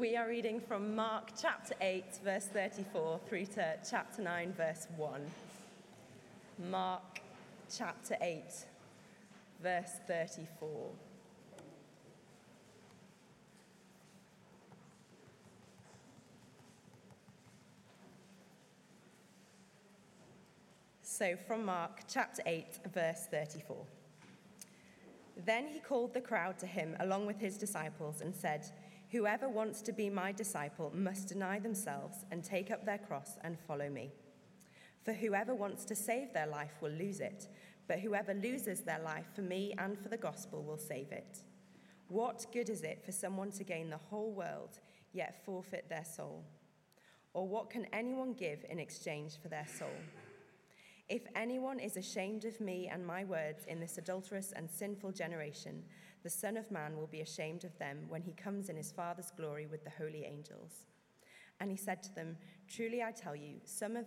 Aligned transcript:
We 0.00 0.16
are 0.16 0.26
reading 0.26 0.62
from 0.62 0.96
Mark 0.96 1.28
chapter 1.38 1.74
8, 1.78 2.04
verse 2.24 2.46
34, 2.46 3.20
through 3.28 3.44
to 3.44 3.76
chapter 3.86 4.22
9, 4.22 4.54
verse 4.54 4.86
1. 4.96 5.20
Mark 6.70 7.20
chapter 7.70 8.16
8, 8.22 8.42
verse 9.62 9.90
34. 10.06 10.90
So, 21.02 21.36
from 21.46 21.66
Mark 21.66 22.04
chapter 22.08 22.40
8, 22.46 22.64
verse 22.94 23.26
34. 23.30 23.76
Then 25.44 25.66
he 25.66 25.78
called 25.78 26.14
the 26.14 26.22
crowd 26.22 26.58
to 26.60 26.66
him 26.66 26.96
along 27.00 27.26
with 27.26 27.38
his 27.38 27.58
disciples 27.58 28.22
and 28.22 28.34
said, 28.34 28.66
Whoever 29.10 29.48
wants 29.48 29.82
to 29.82 29.92
be 29.92 30.08
my 30.08 30.30
disciple 30.30 30.92
must 30.94 31.26
deny 31.26 31.58
themselves 31.58 32.24
and 32.30 32.44
take 32.44 32.70
up 32.70 32.84
their 32.84 32.98
cross 32.98 33.38
and 33.42 33.58
follow 33.58 33.90
me. 33.90 34.12
For 35.04 35.12
whoever 35.12 35.52
wants 35.52 35.84
to 35.86 35.96
save 35.96 36.32
their 36.32 36.46
life 36.46 36.74
will 36.80 36.92
lose 36.92 37.18
it, 37.18 37.48
but 37.88 37.98
whoever 37.98 38.34
loses 38.34 38.82
their 38.82 39.00
life 39.00 39.26
for 39.34 39.42
me 39.42 39.74
and 39.78 39.98
for 39.98 40.08
the 40.08 40.16
gospel 40.16 40.62
will 40.62 40.78
save 40.78 41.10
it. 41.10 41.38
What 42.06 42.46
good 42.52 42.70
is 42.70 42.82
it 42.82 43.02
for 43.04 43.10
someone 43.10 43.50
to 43.52 43.64
gain 43.64 43.90
the 43.90 43.96
whole 43.96 44.32
world 44.32 44.78
yet 45.12 45.44
forfeit 45.44 45.88
their 45.88 46.04
soul? 46.04 46.44
Or 47.34 47.48
what 47.48 47.68
can 47.68 47.86
anyone 47.92 48.32
give 48.34 48.64
in 48.68 48.78
exchange 48.78 49.38
for 49.42 49.48
their 49.48 49.66
soul? 49.66 49.88
If 51.08 51.22
anyone 51.34 51.80
is 51.80 51.96
ashamed 51.96 52.44
of 52.44 52.60
me 52.60 52.88
and 52.92 53.04
my 53.04 53.24
words 53.24 53.64
in 53.66 53.80
this 53.80 53.98
adulterous 53.98 54.52
and 54.52 54.70
sinful 54.70 55.10
generation, 55.10 55.82
the 56.22 56.30
Son 56.30 56.56
of 56.56 56.70
Man 56.70 56.96
will 56.96 57.06
be 57.06 57.20
ashamed 57.20 57.64
of 57.64 57.78
them 57.78 58.04
when 58.08 58.22
he 58.22 58.32
comes 58.32 58.68
in 58.68 58.76
his 58.76 58.92
Father's 58.92 59.30
glory 59.36 59.66
with 59.66 59.84
the 59.84 59.90
holy 59.90 60.24
angels. 60.24 60.86
And 61.60 61.70
he 61.70 61.76
said 61.76 62.02
to 62.04 62.14
them, 62.14 62.36
Truly 62.68 63.02
I 63.02 63.12
tell 63.12 63.36
you, 63.36 63.60
some, 63.64 63.96
of, 63.96 64.06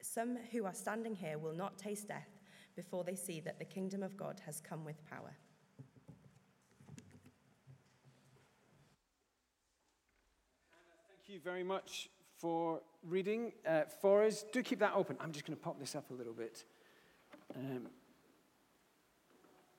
some 0.00 0.38
who 0.52 0.64
are 0.64 0.74
standing 0.74 1.14
here 1.14 1.38
will 1.38 1.54
not 1.54 1.78
taste 1.78 2.08
death 2.08 2.28
before 2.76 3.04
they 3.04 3.14
see 3.14 3.40
that 3.40 3.58
the 3.58 3.64
kingdom 3.64 4.02
of 4.02 4.16
God 4.16 4.40
has 4.46 4.60
come 4.60 4.84
with 4.84 5.04
power. 5.08 5.36
Thank 11.08 11.28
you 11.28 11.40
very 11.44 11.62
much 11.62 12.10
for 12.38 12.80
reading 13.04 13.52
uh, 13.66 13.82
for 14.00 14.24
us. 14.24 14.44
Do 14.52 14.62
keep 14.62 14.78
that 14.80 14.92
open. 14.94 15.16
I'm 15.20 15.32
just 15.32 15.46
going 15.46 15.56
to 15.56 15.62
pop 15.62 15.78
this 15.78 15.94
up 15.94 16.10
a 16.10 16.14
little 16.14 16.32
bit. 16.32 16.64
Um, 17.54 17.88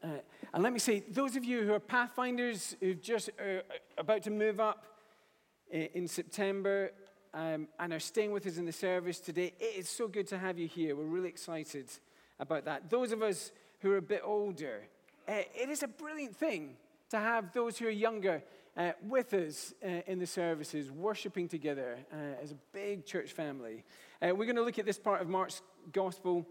uh, 0.03 0.07
and 0.53 0.63
let 0.63 0.73
me 0.73 0.79
say, 0.79 1.03
those 1.09 1.35
of 1.35 1.43
you 1.43 1.63
who 1.63 1.73
are 1.73 1.79
Pathfinders, 1.79 2.75
who 2.79 2.93
just 2.95 3.29
are 3.39 3.59
uh, 3.69 3.73
about 3.97 4.23
to 4.23 4.31
move 4.31 4.59
up 4.59 4.85
uh, 5.73 5.77
in 5.77 6.07
September 6.07 6.91
um, 7.33 7.67
and 7.79 7.93
are 7.93 7.99
staying 7.99 8.31
with 8.31 8.45
us 8.45 8.57
in 8.57 8.65
the 8.65 8.71
service 8.71 9.19
today, 9.19 9.53
it 9.59 9.77
is 9.77 9.87
so 9.87 10.07
good 10.07 10.27
to 10.27 10.37
have 10.37 10.57
you 10.57 10.67
here. 10.67 10.95
We're 10.95 11.03
really 11.03 11.29
excited 11.29 11.85
about 12.39 12.65
that. 12.65 12.89
Those 12.89 13.11
of 13.11 13.21
us 13.21 13.51
who 13.79 13.91
are 13.91 13.97
a 13.97 14.01
bit 14.01 14.21
older, 14.23 14.87
uh, 15.27 15.33
it 15.55 15.69
is 15.69 15.83
a 15.83 15.87
brilliant 15.87 16.35
thing 16.35 16.75
to 17.11 17.17
have 17.17 17.53
those 17.53 17.77
who 17.77 17.87
are 17.87 17.91
younger 17.91 18.41
uh, 18.75 18.91
with 19.07 19.33
us 19.33 19.73
uh, 19.83 20.01
in 20.07 20.17
the 20.17 20.25
services, 20.25 20.89
worshiping 20.89 21.47
together 21.47 21.97
uh, 22.11 22.41
as 22.41 22.51
a 22.51 22.57
big 22.73 23.05
church 23.05 23.31
family. 23.33 23.83
Uh, 24.21 24.33
we're 24.35 24.45
going 24.45 24.55
to 24.55 24.63
look 24.63 24.79
at 24.79 24.85
this 24.85 24.97
part 24.97 25.21
of 25.21 25.27
Mark's 25.27 25.61
gospel. 25.91 26.47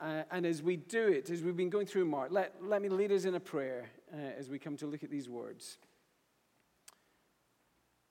Uh, 0.00 0.04
uh, 0.04 0.22
and 0.30 0.46
as 0.46 0.62
we 0.62 0.76
do 0.76 1.08
it, 1.08 1.30
as 1.30 1.42
we've 1.42 1.56
been 1.56 1.70
going 1.70 1.86
through 1.86 2.04
Mark, 2.04 2.30
let, 2.30 2.54
let 2.62 2.82
me 2.82 2.88
lead 2.88 3.12
us 3.12 3.24
in 3.24 3.34
a 3.34 3.40
prayer 3.40 3.90
as 4.38 4.48
we 4.48 4.58
come 4.58 4.76
to 4.76 4.86
look 4.86 5.02
at 5.02 5.10
these 5.10 5.28
words. 5.28 5.78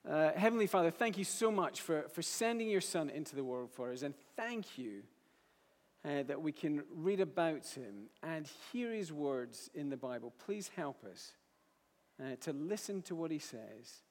Heavenly 0.05 0.67
Father, 0.67 0.91
thank 0.91 1.17
you 1.17 1.23
so 1.23 1.49
much 1.49 1.79
for, 1.79 2.03
for 2.09 2.21
sending 2.21 2.69
your 2.69 2.81
Son 2.81 3.09
into 3.09 3.35
the 3.35 3.43
world 3.43 3.71
for 3.71 3.91
us. 3.91 4.01
And 4.01 4.13
thank 4.35 4.77
you 4.77 5.03
uh, 6.05 6.23
that 6.23 6.41
we 6.41 6.51
can 6.51 6.83
read 6.93 7.21
about 7.21 7.65
him 7.67 8.09
and 8.21 8.49
hear 8.71 8.91
his 8.91 9.11
words 9.13 9.69
in 9.73 9.89
the 9.89 9.97
Bible. 9.97 10.33
Please 10.45 10.69
help 10.75 11.03
us 11.05 11.31
uh, 12.21 12.35
to 12.41 12.51
listen 12.51 13.01
to 13.03 13.15
what 13.15 13.31
he 13.31 13.39
says 13.39 14.01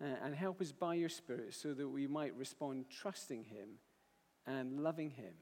uh, 0.00 0.06
and 0.22 0.34
help 0.34 0.60
us 0.60 0.70
by 0.70 0.94
your 0.94 1.08
Spirit 1.08 1.54
so 1.54 1.74
that 1.74 1.88
we 1.88 2.06
might 2.06 2.36
respond 2.36 2.84
trusting 2.88 3.44
him 3.44 3.68
and 4.46 4.80
loving 4.80 5.10
him. 5.10 5.34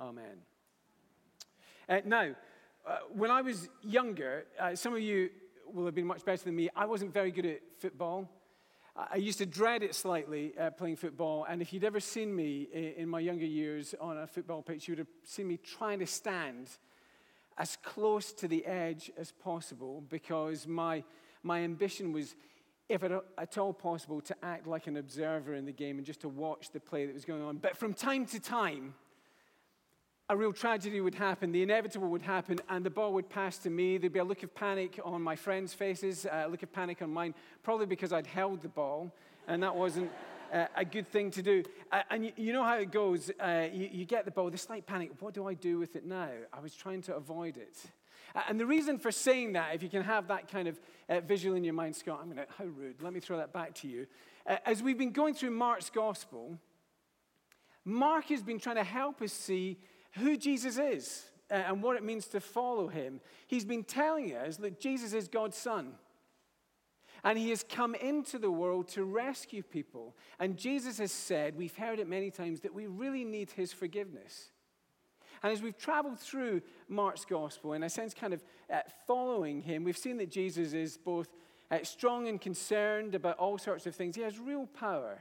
Amen. 0.00 0.38
Uh, 1.90 2.00
now, 2.04 2.30
uh, 2.86 2.98
when 3.12 3.32
I 3.32 3.42
was 3.42 3.68
younger, 3.82 4.44
uh, 4.60 4.76
some 4.76 4.94
of 4.94 5.00
you 5.00 5.28
will 5.74 5.86
have 5.86 5.94
been 5.94 6.06
much 6.06 6.24
better 6.24 6.44
than 6.44 6.54
me. 6.54 6.70
I 6.76 6.86
wasn't 6.86 7.12
very 7.12 7.32
good 7.32 7.44
at 7.44 7.62
football. 7.80 8.30
I 8.96 9.16
used 9.16 9.38
to 9.38 9.46
dread 9.46 9.82
it 9.82 9.94
slightly 9.96 10.52
uh, 10.56 10.70
playing 10.70 10.96
football, 10.96 11.46
and 11.48 11.60
if 11.60 11.72
you'd 11.72 11.84
ever 11.84 11.98
seen 11.98 12.34
me 12.34 12.68
in 12.96 13.08
my 13.08 13.18
younger 13.18 13.46
years 13.46 13.94
on 14.00 14.18
a 14.18 14.26
football 14.26 14.62
pitch, 14.62 14.86
you 14.86 14.92
would 14.92 14.98
have 14.98 15.08
seen 15.24 15.48
me 15.48 15.56
trying 15.56 15.98
to 15.98 16.06
stand 16.06 16.68
as 17.58 17.76
close 17.82 18.32
to 18.34 18.46
the 18.46 18.64
edge 18.66 19.10
as 19.16 19.32
possible 19.32 20.04
because 20.08 20.68
my, 20.68 21.02
my 21.42 21.60
ambition 21.60 22.12
was, 22.12 22.36
if 22.88 23.02
at 23.02 23.58
all 23.58 23.72
possible, 23.72 24.20
to 24.20 24.36
act 24.44 24.66
like 24.66 24.86
an 24.86 24.96
observer 24.96 25.54
in 25.54 25.64
the 25.64 25.72
game 25.72 25.96
and 25.96 26.06
just 26.06 26.20
to 26.20 26.28
watch 26.28 26.70
the 26.70 26.80
play 26.80 27.06
that 27.06 27.14
was 27.14 27.24
going 27.24 27.42
on. 27.42 27.56
But 27.56 27.76
from 27.76 27.94
time 27.94 28.26
to 28.26 28.38
time, 28.38 28.94
a 30.30 30.36
real 30.36 30.52
tragedy 30.52 31.00
would 31.00 31.16
happen, 31.16 31.50
the 31.50 31.60
inevitable 31.60 32.06
would 32.06 32.22
happen, 32.22 32.60
and 32.68 32.86
the 32.86 32.90
ball 32.90 33.12
would 33.12 33.28
pass 33.28 33.58
to 33.58 33.68
me. 33.68 33.98
There'd 33.98 34.12
be 34.12 34.20
a 34.20 34.24
look 34.24 34.44
of 34.44 34.54
panic 34.54 35.00
on 35.04 35.20
my 35.20 35.34
friends' 35.34 35.74
faces, 35.74 36.24
a 36.24 36.46
look 36.48 36.62
of 36.62 36.72
panic 36.72 37.02
on 37.02 37.10
mine, 37.10 37.34
probably 37.64 37.86
because 37.86 38.12
I'd 38.12 38.28
held 38.28 38.62
the 38.62 38.68
ball, 38.68 39.12
and 39.48 39.60
that 39.64 39.74
wasn't 39.74 40.08
uh, 40.52 40.66
a 40.76 40.84
good 40.84 41.08
thing 41.08 41.32
to 41.32 41.42
do. 41.42 41.64
Uh, 41.90 42.02
and 42.10 42.32
you, 42.36 42.52
know 42.52 42.62
how 42.62 42.76
it 42.76 42.92
goes. 42.92 43.32
Uh, 43.40 43.66
you, 43.72 44.04
get 44.04 44.24
the 44.24 44.30
ball, 44.30 44.50
the 44.50 44.56
slight 44.56 44.86
panic. 44.86 45.10
What 45.18 45.34
do 45.34 45.48
I 45.48 45.54
do 45.54 45.80
with 45.80 45.96
it 45.96 46.06
now? 46.06 46.30
I 46.52 46.60
was 46.60 46.76
trying 46.76 47.02
to 47.02 47.16
avoid 47.16 47.56
it. 47.56 47.76
Uh, 48.32 48.42
and 48.48 48.60
the 48.60 48.66
reason 48.66 49.00
for 49.00 49.10
saying 49.10 49.54
that, 49.54 49.74
if 49.74 49.82
you 49.82 49.88
can 49.88 50.04
have 50.04 50.28
that 50.28 50.48
kind 50.48 50.68
of 50.68 50.78
uh, 51.08 51.18
visual 51.22 51.56
in 51.56 51.64
your 51.64 51.74
mind, 51.74 51.96
Scott, 51.96 52.20
I'm 52.22 52.32
going 52.32 52.46
to, 52.46 52.52
how 52.56 52.66
rude. 52.66 53.02
Let 53.02 53.12
me 53.12 53.18
throw 53.18 53.36
that 53.38 53.52
back 53.52 53.74
to 53.76 53.88
you. 53.88 54.06
Uh, 54.46 54.58
as 54.64 54.80
we've 54.80 54.98
been 54.98 55.10
going 55.10 55.34
through 55.34 55.50
Mark's 55.50 55.90
gospel, 55.90 56.56
Mark 57.84 58.26
has 58.26 58.44
been 58.44 58.60
trying 58.60 58.76
to 58.76 58.84
help 58.84 59.22
us 59.22 59.32
see 59.32 59.76
who 60.12 60.36
Jesus 60.36 60.78
is 60.78 61.24
and 61.48 61.82
what 61.82 61.96
it 61.96 62.04
means 62.04 62.26
to 62.28 62.40
follow 62.40 62.88
him. 62.88 63.20
He's 63.46 63.64
been 63.64 63.84
telling 63.84 64.34
us 64.34 64.56
that 64.58 64.80
Jesus 64.80 65.12
is 65.12 65.28
God's 65.28 65.56
Son. 65.56 65.92
And 67.22 67.38
he 67.38 67.50
has 67.50 67.62
come 67.62 67.94
into 67.94 68.38
the 68.38 68.50
world 68.50 68.88
to 68.88 69.04
rescue 69.04 69.62
people. 69.62 70.16
And 70.38 70.56
Jesus 70.56 70.98
has 70.98 71.12
said, 71.12 71.56
we've 71.56 71.76
heard 71.76 71.98
it 71.98 72.08
many 72.08 72.30
times, 72.30 72.60
that 72.60 72.72
we 72.72 72.86
really 72.86 73.24
need 73.24 73.50
his 73.50 73.72
forgiveness. 73.72 74.52
And 75.42 75.52
as 75.52 75.60
we've 75.60 75.76
traveled 75.76 76.18
through 76.18 76.62
Mark's 76.88 77.24
gospel, 77.24 77.72
in 77.74 77.82
a 77.82 77.90
sense, 77.90 78.14
kind 78.14 78.32
of 78.32 78.42
uh, 78.72 78.80
following 79.06 79.60
him, 79.60 79.84
we've 79.84 79.98
seen 79.98 80.16
that 80.18 80.30
Jesus 80.30 80.72
is 80.72 80.96
both 80.96 81.28
uh, 81.70 81.78
strong 81.82 82.28
and 82.28 82.40
concerned 82.40 83.14
about 83.14 83.38
all 83.38 83.58
sorts 83.58 83.86
of 83.86 83.94
things. 83.94 84.16
He 84.16 84.22
has 84.22 84.38
real 84.38 84.66
power, 84.66 85.18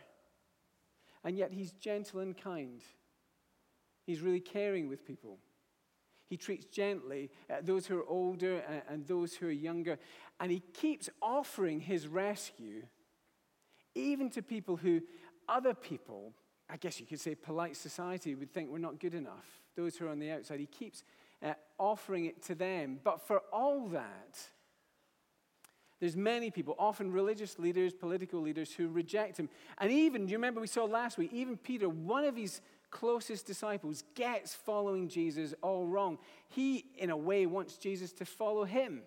and 1.23 1.37
yet 1.37 1.51
he's 1.51 1.71
gentle 1.73 2.19
and 2.21 2.37
kind. 2.37 2.81
He's 4.09 4.21
really 4.21 4.39
caring 4.39 4.89
with 4.89 5.05
people. 5.05 5.37
He 6.31 6.35
treats 6.35 6.65
gently 6.65 7.29
uh, 7.47 7.57
those 7.61 7.85
who 7.85 7.99
are 7.99 8.07
older 8.07 8.63
and, 8.67 8.81
and 8.89 9.07
those 9.07 9.35
who 9.35 9.49
are 9.49 9.51
younger. 9.51 9.99
And 10.39 10.51
he 10.51 10.61
keeps 10.73 11.11
offering 11.21 11.79
his 11.79 12.07
rescue 12.07 12.87
even 13.93 14.31
to 14.31 14.41
people 14.41 14.77
who 14.77 15.01
other 15.47 15.75
people, 15.75 16.33
I 16.67 16.77
guess 16.77 16.99
you 16.99 17.05
could 17.05 17.19
say 17.19 17.35
polite 17.35 17.77
society, 17.77 18.33
would 18.33 18.51
think 18.51 18.71
were 18.71 18.79
not 18.79 18.99
good 18.99 19.13
enough. 19.13 19.45
Those 19.75 19.95
who 19.95 20.07
are 20.07 20.09
on 20.09 20.17
the 20.17 20.31
outside. 20.31 20.59
He 20.59 20.65
keeps 20.65 21.03
uh, 21.43 21.53
offering 21.77 22.25
it 22.25 22.41
to 22.45 22.55
them. 22.55 22.99
But 23.03 23.21
for 23.27 23.43
all 23.53 23.89
that, 23.89 24.39
there's 25.99 26.15
many 26.15 26.49
people, 26.49 26.75
often 26.79 27.11
religious 27.11 27.59
leaders, 27.59 27.93
political 27.93 28.41
leaders, 28.41 28.73
who 28.73 28.87
reject 28.87 29.37
him. 29.37 29.49
And 29.77 29.91
even, 29.91 30.25
do 30.25 30.31
you 30.31 30.39
remember 30.39 30.61
we 30.61 30.65
saw 30.65 30.85
last 30.85 31.19
week, 31.19 31.31
even 31.31 31.57
Peter, 31.57 31.87
one 31.87 32.25
of 32.25 32.35
his 32.35 32.61
closest 32.91 33.45
disciples 33.45 34.03
gets 34.15 34.53
following 34.53 35.07
Jesus 35.07 35.53
all 35.61 35.85
wrong. 35.85 36.17
He, 36.49 36.85
in 36.97 37.09
a 37.09 37.17
way, 37.17 37.45
wants 37.45 37.77
Jesus 37.77 38.11
to 38.13 38.25
follow 38.25 38.63
him. 38.63 39.03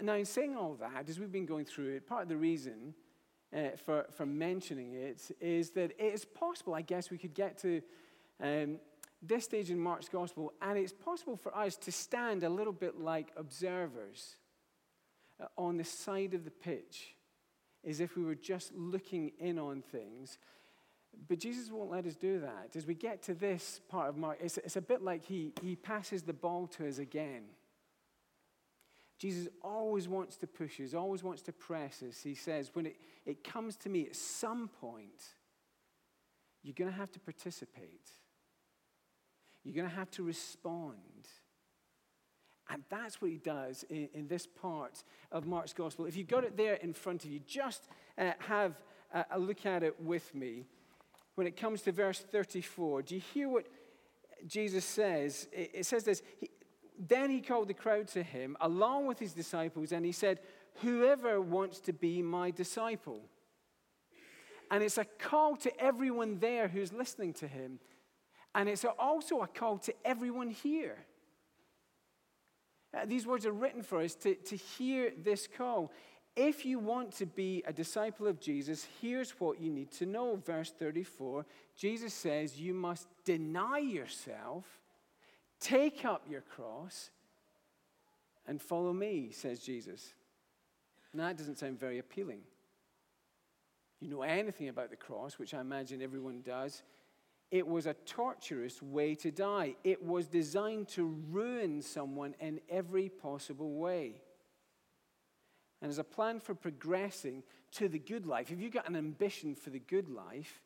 Now, 0.00 0.14
in 0.14 0.24
saying 0.24 0.56
all 0.56 0.74
that, 0.80 1.08
as 1.08 1.20
we've 1.20 1.30
been 1.30 1.46
going 1.46 1.64
through 1.64 1.94
it, 1.94 2.06
part 2.06 2.22
of 2.22 2.28
the 2.28 2.36
reason 2.36 2.94
uh, 3.56 3.76
for, 3.84 4.06
for 4.10 4.26
mentioning 4.26 4.94
it 4.94 5.30
is 5.40 5.70
that 5.70 5.92
it 5.92 6.14
is 6.14 6.24
possible, 6.24 6.74
I 6.74 6.82
guess, 6.82 7.10
we 7.10 7.18
could 7.18 7.34
get 7.34 7.58
to 7.58 7.80
um, 8.42 8.80
this 9.22 9.44
stage 9.44 9.70
in 9.70 9.78
Mark's 9.78 10.08
gospel, 10.08 10.52
and 10.60 10.76
it's 10.76 10.92
possible 10.92 11.36
for 11.36 11.56
us 11.56 11.76
to 11.76 11.92
stand 11.92 12.42
a 12.42 12.48
little 12.48 12.72
bit 12.72 12.98
like 12.98 13.32
observers 13.36 14.36
uh, 15.40 15.46
on 15.56 15.76
the 15.76 15.84
side 15.84 16.34
of 16.34 16.44
the 16.44 16.50
pitch, 16.50 17.14
as 17.86 18.00
if 18.00 18.16
we 18.16 18.24
were 18.24 18.34
just 18.34 18.74
looking 18.74 19.32
in 19.38 19.58
on 19.58 19.82
things 19.82 20.38
but 21.28 21.38
Jesus 21.38 21.70
won't 21.70 21.90
let 21.90 22.06
us 22.06 22.14
do 22.14 22.40
that. 22.40 22.76
As 22.76 22.86
we 22.86 22.94
get 22.94 23.22
to 23.24 23.34
this 23.34 23.80
part 23.88 24.08
of 24.08 24.16
Mark, 24.16 24.38
it's, 24.40 24.58
it's 24.58 24.76
a 24.76 24.82
bit 24.82 25.02
like 25.02 25.24
he, 25.24 25.52
he 25.62 25.76
passes 25.76 26.22
the 26.22 26.32
ball 26.32 26.66
to 26.68 26.86
us 26.86 26.98
again. 26.98 27.44
Jesus 29.18 29.48
always 29.62 30.08
wants 30.08 30.36
to 30.36 30.46
push 30.46 30.78
us, 30.80 30.94
always 30.94 31.22
wants 31.22 31.42
to 31.42 31.52
press 31.52 32.02
us. 32.02 32.22
He 32.22 32.34
says, 32.34 32.70
when 32.74 32.86
it, 32.86 32.96
it 33.24 33.42
comes 33.42 33.76
to 33.78 33.88
me 33.88 34.06
at 34.06 34.16
some 34.16 34.68
point, 34.68 35.22
you're 36.62 36.74
going 36.74 36.90
to 36.90 36.96
have 36.96 37.10
to 37.12 37.20
participate. 37.20 38.10
You're 39.64 39.74
going 39.74 39.88
to 39.88 39.96
have 39.96 40.10
to 40.12 40.22
respond. 40.22 40.94
And 42.68 42.82
that's 42.90 43.22
what 43.22 43.30
he 43.30 43.38
does 43.38 43.84
in, 43.88 44.08
in, 44.12 44.28
this 44.28 44.46
part 44.46 45.02
of 45.30 45.46
Mark's 45.46 45.72
gospel. 45.72 46.06
If 46.06 46.16
you've 46.16 46.28
got 46.28 46.44
it 46.44 46.56
there 46.56 46.74
in 46.74 46.92
front 46.92 47.24
of 47.24 47.30
you, 47.30 47.40
just 47.46 47.88
uh, 48.18 48.32
have 48.40 48.74
a, 49.14 49.24
a 49.32 49.38
look 49.38 49.64
at 49.64 49.82
it 49.82 50.00
with 50.00 50.34
me. 50.34 50.66
When 51.36 51.46
it 51.46 51.56
comes 51.56 51.82
to 51.82 51.92
verse 51.92 52.20
34, 52.20 53.02
do 53.02 53.14
you 53.14 53.20
hear 53.32 53.48
what 53.48 53.66
Jesus 54.46 54.84
says? 54.84 55.46
It, 55.52 55.86
says 55.86 56.02
this 56.02 56.22
he, 56.38 56.50
Then 56.98 57.30
he 57.30 57.40
called 57.40 57.68
the 57.68 57.74
crowd 57.74 58.08
to 58.08 58.22
him, 58.22 58.56
along 58.60 59.06
with 59.06 59.18
his 59.18 59.34
disciples, 59.34 59.92
and 59.92 60.04
he 60.04 60.12
said, 60.12 60.40
Whoever 60.82 61.40
wants 61.40 61.80
to 61.80 61.92
be 61.92 62.22
my 62.22 62.50
disciple. 62.50 63.20
And 64.70 64.82
it's 64.82 64.98
a 64.98 65.04
call 65.04 65.56
to 65.56 65.80
everyone 65.80 66.38
there 66.38 66.68
who's 66.68 66.92
listening 66.92 67.34
to 67.34 67.46
him. 67.46 67.80
And 68.54 68.68
it's 68.68 68.84
also 68.98 69.42
a 69.42 69.46
call 69.46 69.78
to 69.80 69.94
everyone 70.04 70.50
here. 70.50 70.96
Uh, 72.96 73.04
these 73.04 73.26
words 73.26 73.44
are 73.44 73.52
written 73.52 73.82
for 73.82 74.00
us 74.00 74.14
to, 74.14 74.34
to 74.34 74.56
hear 74.56 75.12
this 75.22 75.46
call. 75.46 75.92
If 76.36 76.66
you 76.66 76.78
want 76.78 77.12
to 77.12 77.26
be 77.26 77.64
a 77.66 77.72
disciple 77.72 78.26
of 78.26 78.38
Jesus, 78.38 78.86
here's 79.00 79.30
what 79.40 79.58
you 79.58 79.70
need 79.70 79.90
to 79.92 80.06
know. 80.06 80.36
Verse 80.36 80.70
34 80.70 81.46
Jesus 81.74 82.12
says, 82.12 82.60
You 82.60 82.74
must 82.74 83.08
deny 83.24 83.78
yourself, 83.78 84.64
take 85.60 86.04
up 86.04 86.26
your 86.28 86.42
cross, 86.42 87.10
and 88.46 88.60
follow 88.60 88.92
me, 88.92 89.30
says 89.32 89.60
Jesus. 89.60 90.12
Now, 91.14 91.28
that 91.28 91.38
doesn't 91.38 91.58
sound 91.58 91.80
very 91.80 91.98
appealing. 91.98 92.40
You 94.00 94.10
know 94.10 94.22
anything 94.22 94.68
about 94.68 94.90
the 94.90 94.96
cross, 94.96 95.38
which 95.38 95.54
I 95.54 95.60
imagine 95.62 96.02
everyone 96.02 96.42
does. 96.42 96.82
It 97.50 97.66
was 97.66 97.86
a 97.86 97.94
torturous 98.04 98.82
way 98.82 99.14
to 99.16 99.30
die. 99.30 99.76
It 99.84 100.02
was 100.04 100.26
designed 100.26 100.88
to 100.88 101.04
ruin 101.30 101.80
someone 101.80 102.34
in 102.40 102.60
every 102.68 103.08
possible 103.08 103.74
way. 103.74 104.20
And 105.82 105.90
as 105.90 105.98
a 105.98 106.04
plan 106.04 106.40
for 106.40 106.54
progressing 106.54 107.42
to 107.72 107.88
the 107.88 107.98
good 107.98 108.26
life, 108.26 108.50
if 108.50 108.60
you've 108.60 108.72
got 108.72 108.88
an 108.88 108.96
ambition 108.96 109.54
for 109.54 109.70
the 109.70 109.78
good 109.78 110.08
life, 110.08 110.60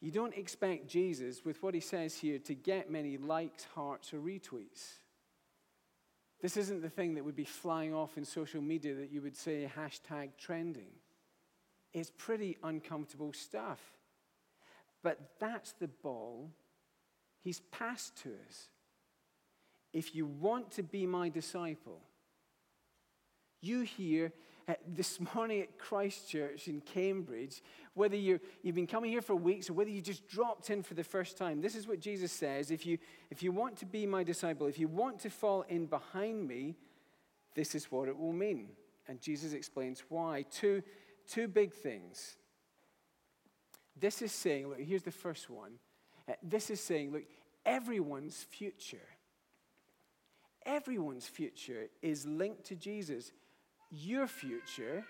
you 0.00 0.10
don't 0.10 0.36
expect 0.36 0.88
Jesus, 0.88 1.44
with 1.44 1.62
what 1.62 1.74
he 1.74 1.80
says 1.80 2.16
here, 2.16 2.38
to 2.40 2.54
get 2.54 2.90
many 2.90 3.16
likes, 3.16 3.66
hearts, 3.74 4.12
or 4.12 4.18
retweets. 4.18 4.98
This 6.40 6.56
isn't 6.56 6.82
the 6.82 6.88
thing 6.88 7.14
that 7.14 7.24
would 7.24 7.34
be 7.34 7.44
flying 7.44 7.92
off 7.92 8.16
in 8.16 8.24
social 8.24 8.62
media 8.62 8.94
that 8.94 9.10
you 9.10 9.22
would 9.22 9.36
say 9.36 9.68
hashtag 9.76 10.30
trending. 10.38 10.90
It's 11.92 12.12
pretty 12.16 12.56
uncomfortable 12.62 13.32
stuff. 13.32 13.80
But 15.02 15.18
that's 15.40 15.72
the 15.72 15.88
ball 15.88 16.50
he's 17.42 17.60
passed 17.72 18.16
to 18.22 18.30
us. 18.48 18.68
If 19.92 20.14
you 20.14 20.26
want 20.26 20.70
to 20.72 20.82
be 20.82 21.06
my 21.06 21.28
disciple, 21.28 22.02
you 23.60 23.80
here 23.80 24.32
this 24.86 25.18
morning 25.34 25.62
at 25.62 25.78
Christ 25.78 26.28
Church 26.28 26.68
in 26.68 26.80
Cambridge, 26.80 27.62
whether 27.94 28.16
you 28.16 28.38
have 28.64 28.74
been 28.74 28.86
coming 28.86 29.10
here 29.10 29.22
for 29.22 29.34
weeks 29.34 29.70
or 29.70 29.72
whether 29.72 29.90
you 29.90 30.02
just 30.02 30.28
dropped 30.28 30.70
in 30.70 30.82
for 30.82 30.94
the 30.94 31.04
first 31.04 31.38
time, 31.38 31.60
this 31.60 31.74
is 31.74 31.88
what 31.88 32.00
Jesus 32.00 32.32
says. 32.32 32.70
If 32.70 32.84
you, 32.84 32.98
if 33.30 33.42
you 33.42 33.50
want 33.50 33.76
to 33.78 33.86
be 33.86 34.06
my 34.06 34.22
disciple, 34.22 34.66
if 34.66 34.78
you 34.78 34.88
want 34.88 35.20
to 35.20 35.30
fall 35.30 35.62
in 35.68 35.86
behind 35.86 36.46
me, 36.46 36.76
this 37.54 37.74
is 37.74 37.90
what 37.90 38.08
it 38.08 38.16
will 38.18 38.32
mean. 38.32 38.68
And 39.08 39.20
Jesus 39.20 39.54
explains 39.54 40.02
why. 40.08 40.44
Two, 40.50 40.82
two 41.26 41.48
big 41.48 41.72
things. 41.72 42.36
This 43.98 44.22
is 44.22 44.32
saying, 44.32 44.68
look, 44.68 44.80
here's 44.80 45.02
the 45.02 45.10
first 45.10 45.48
one. 45.48 45.72
Uh, 46.28 46.34
this 46.42 46.68
is 46.68 46.80
saying, 46.80 47.12
look, 47.12 47.24
everyone's 47.64 48.46
future, 48.50 49.08
everyone's 50.66 51.26
future 51.26 51.86
is 52.02 52.26
linked 52.26 52.64
to 52.64 52.76
Jesus. 52.76 53.32
Your 53.90 54.26
future, 54.26 55.04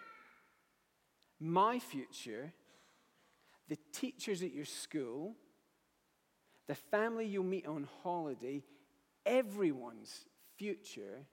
my 1.40 1.78
future, 1.78 2.52
the 3.68 3.78
teachers 3.92 4.42
at 4.42 4.52
your 4.52 4.64
school, 4.64 5.34
the 6.66 6.74
family 6.74 7.26
you'll 7.26 7.44
meet 7.44 7.66
on 7.66 7.88
holiday, 8.02 8.62
everyone's 9.26 10.26
future 10.56 11.26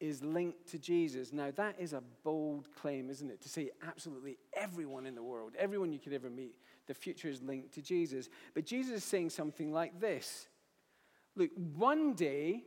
is 0.00 0.22
linked 0.22 0.68
to 0.70 0.78
Jesus. 0.78 1.32
Now, 1.32 1.50
that 1.56 1.76
is 1.78 1.92
a 1.92 2.02
bold 2.22 2.68
claim, 2.74 3.10
isn't 3.10 3.30
it? 3.30 3.40
To 3.42 3.48
say 3.48 3.70
absolutely 3.86 4.38
everyone 4.54 5.06
in 5.06 5.14
the 5.14 5.22
world, 5.22 5.54
everyone 5.58 5.92
you 5.92 5.98
could 5.98 6.12
ever 6.12 6.30
meet, 6.30 6.54
the 6.86 6.94
future 6.94 7.28
is 7.28 7.42
linked 7.42 7.74
to 7.74 7.82
Jesus. 7.82 8.28
But 8.54 8.64
Jesus 8.64 8.98
is 8.98 9.04
saying 9.04 9.30
something 9.30 9.72
like 9.72 10.00
this 10.00 10.46
Look, 11.34 11.50
one 11.76 12.14
day 12.14 12.64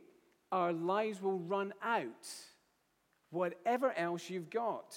our 0.50 0.72
lives 0.72 1.22
will 1.22 1.38
run 1.38 1.72
out, 1.82 2.28
whatever 3.32 3.92
else 3.96 4.30
you've 4.30 4.50
got. 4.50 4.96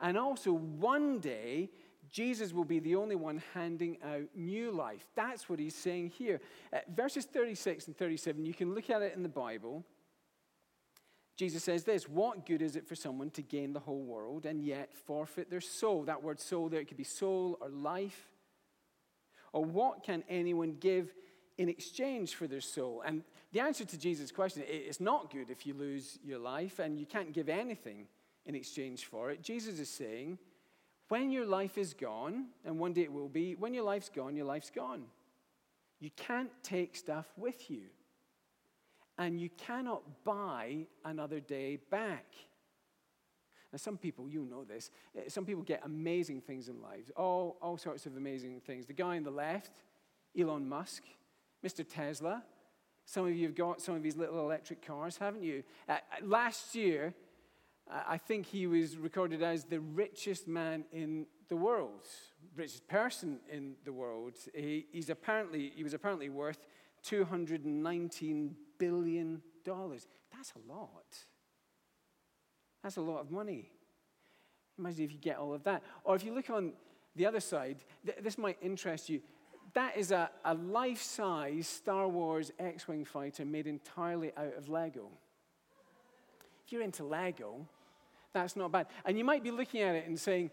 And 0.00 0.18
also, 0.18 0.52
one 0.52 1.20
day, 1.20 1.70
Jesus 2.10 2.52
will 2.52 2.64
be 2.64 2.80
the 2.80 2.96
only 2.96 3.16
one 3.16 3.42
handing 3.54 3.98
out 4.02 4.28
new 4.34 4.72
life. 4.72 5.06
That's 5.14 5.48
what 5.48 5.58
he's 5.58 5.74
saying 5.74 6.12
here. 6.16 6.40
Uh, 6.72 6.78
verses 6.94 7.24
36 7.24 7.86
and 7.86 7.96
37, 7.96 8.44
you 8.44 8.54
can 8.54 8.74
look 8.74 8.90
at 8.90 9.02
it 9.02 9.14
in 9.14 9.22
the 9.22 9.28
Bible. 9.28 9.84
Jesus 11.36 11.64
says 11.64 11.84
this 11.84 12.08
What 12.08 12.44
good 12.44 12.60
is 12.60 12.76
it 12.76 12.86
for 12.86 12.94
someone 12.94 13.30
to 13.30 13.42
gain 13.42 13.72
the 13.72 13.80
whole 13.80 14.02
world 14.02 14.44
and 14.44 14.62
yet 14.62 14.92
forfeit 15.06 15.50
their 15.50 15.60
soul? 15.60 16.04
That 16.04 16.22
word 16.22 16.40
soul 16.40 16.68
there, 16.68 16.80
it 16.80 16.88
could 16.88 16.96
be 16.96 17.04
soul 17.04 17.56
or 17.60 17.68
life. 17.68 18.28
Or 19.52 19.64
what 19.64 20.02
can 20.02 20.22
anyone 20.28 20.76
give 20.78 21.12
in 21.58 21.68
exchange 21.68 22.34
for 22.34 22.46
their 22.46 22.60
soul? 22.60 23.02
And 23.04 23.22
the 23.52 23.60
answer 23.60 23.84
to 23.84 23.98
Jesus' 23.98 24.30
question 24.30 24.62
is 24.62 24.68
it's 24.86 25.00
not 25.00 25.30
good 25.30 25.50
if 25.50 25.66
you 25.66 25.74
lose 25.74 26.18
your 26.24 26.38
life 26.38 26.78
and 26.78 26.98
you 26.98 27.06
can't 27.06 27.32
give 27.32 27.48
anything 27.48 28.06
in 28.46 28.54
exchange 28.54 29.06
for 29.06 29.30
it. 29.30 29.42
Jesus 29.42 29.78
is 29.78 29.88
saying, 29.88 30.38
when 31.08 31.30
your 31.32 31.46
life 31.46 31.76
is 31.76 31.92
gone, 31.92 32.46
and 32.64 32.78
one 32.78 32.92
day 32.92 33.02
it 33.02 33.12
will 33.12 33.28
be, 33.28 33.54
when 33.56 33.74
your 33.74 33.82
life's 33.82 34.08
gone, 34.08 34.36
your 34.36 34.46
life's 34.46 34.70
gone. 34.70 35.04
You 35.98 36.10
can't 36.16 36.50
take 36.62 36.94
stuff 36.96 37.26
with 37.36 37.70
you 37.70 37.82
and 39.18 39.38
you 39.38 39.50
cannot 39.50 40.02
buy 40.24 40.86
another 41.04 41.40
day 41.40 41.78
back. 41.90 42.24
Now, 43.70 43.76
some 43.76 43.98
people, 43.98 44.28
you 44.28 44.46
know 44.50 44.64
this, 44.64 44.90
eh, 45.14 45.28
some 45.28 45.44
people 45.44 45.62
get 45.62 45.82
amazing 45.84 46.40
things 46.40 46.68
in 46.68 46.80
life, 46.80 47.10
all, 47.16 47.58
all 47.60 47.76
sorts 47.76 48.06
of 48.06 48.16
amazing 48.16 48.60
things. 48.60 48.86
The 48.86 48.94
guy 48.94 49.16
on 49.16 49.22
the 49.22 49.30
left, 49.30 49.82
Elon 50.38 50.66
Musk, 50.66 51.02
Mr. 51.64 51.86
Tesla, 51.86 52.42
some 53.10 53.26
of 53.26 53.34
you 53.34 53.44
have 53.44 53.56
got 53.56 53.82
some 53.82 53.96
of 53.96 54.04
these 54.04 54.16
little 54.16 54.38
electric 54.38 54.86
cars, 54.86 55.16
haven't 55.16 55.42
you? 55.42 55.64
Uh, 55.88 55.96
last 56.22 56.76
year, 56.76 57.12
uh, 57.90 58.02
I 58.06 58.16
think 58.16 58.46
he 58.46 58.68
was 58.68 58.96
recorded 58.96 59.42
as 59.42 59.64
the 59.64 59.80
richest 59.80 60.46
man 60.46 60.84
in 60.92 61.26
the 61.48 61.56
world, 61.56 62.06
richest 62.54 62.86
person 62.86 63.40
in 63.50 63.74
the 63.84 63.92
world. 63.92 64.34
He, 64.54 64.86
he's 64.92 65.10
apparently, 65.10 65.72
he 65.74 65.82
was 65.82 65.92
apparently 65.92 66.28
worth 66.28 66.58
219 67.02 68.54
billion 68.78 69.42
dollars. 69.64 70.06
That's 70.32 70.52
a 70.52 70.72
lot. 70.72 71.16
That's 72.84 72.96
a 72.96 73.02
lot 73.02 73.22
of 73.22 73.32
money. 73.32 73.72
Imagine 74.78 75.04
if 75.06 75.12
you 75.12 75.18
get 75.18 75.36
all 75.36 75.52
of 75.52 75.64
that. 75.64 75.82
Or 76.04 76.14
if 76.14 76.22
you 76.24 76.32
look 76.32 76.48
on 76.48 76.74
the 77.16 77.26
other 77.26 77.40
side, 77.40 77.78
th- 78.06 78.18
this 78.22 78.38
might 78.38 78.56
interest 78.62 79.08
you. 79.08 79.20
That 79.74 79.96
is 79.96 80.10
a, 80.10 80.30
a 80.44 80.54
life 80.54 81.02
size 81.02 81.68
Star 81.68 82.08
Wars 82.08 82.50
X 82.58 82.88
Wing 82.88 83.04
fighter 83.04 83.44
made 83.44 83.66
entirely 83.66 84.32
out 84.36 84.54
of 84.56 84.68
Lego. 84.68 85.08
If 86.64 86.72
you're 86.72 86.82
into 86.82 87.04
Lego, 87.04 87.66
that's 88.32 88.56
not 88.56 88.72
bad. 88.72 88.86
And 89.04 89.18
you 89.18 89.24
might 89.24 89.42
be 89.42 89.50
looking 89.50 89.82
at 89.82 89.94
it 89.94 90.06
and 90.06 90.18
saying, 90.18 90.50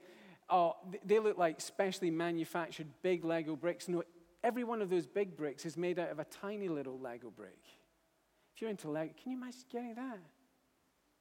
oh, 0.49 0.75
they 1.05 1.19
look 1.19 1.37
like 1.37 1.61
specially 1.61 2.11
manufactured 2.11 2.87
big 3.01 3.23
Lego 3.23 3.55
bricks. 3.55 3.87
No, 3.87 4.03
every 4.43 4.63
one 4.63 4.81
of 4.81 4.89
those 4.89 5.05
big 5.05 5.35
bricks 5.35 5.65
is 5.65 5.77
made 5.77 5.99
out 5.99 6.09
of 6.09 6.19
a 6.19 6.25
tiny 6.25 6.67
little 6.67 6.99
Lego 6.99 7.29
brick. 7.29 7.59
If 8.55 8.61
you're 8.61 8.69
into 8.69 8.89
Lego, 8.89 9.13
can 9.21 9.31
you 9.31 9.37
imagine 9.37 9.59
getting 9.71 9.95
that? 9.95 10.19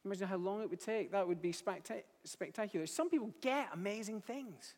Imagine 0.05 0.29
how 0.29 0.37
long 0.37 0.63
it 0.63 0.71
would 0.71 0.81
take. 0.81 1.13
That 1.13 1.27
would 1.27 1.43
be 1.43 1.53
specta- 1.53 2.05
spectacular. 2.25 2.87
Some 2.87 3.11
people 3.11 3.35
get 3.41 3.69
amazing 3.73 4.21
things. 4.21 4.75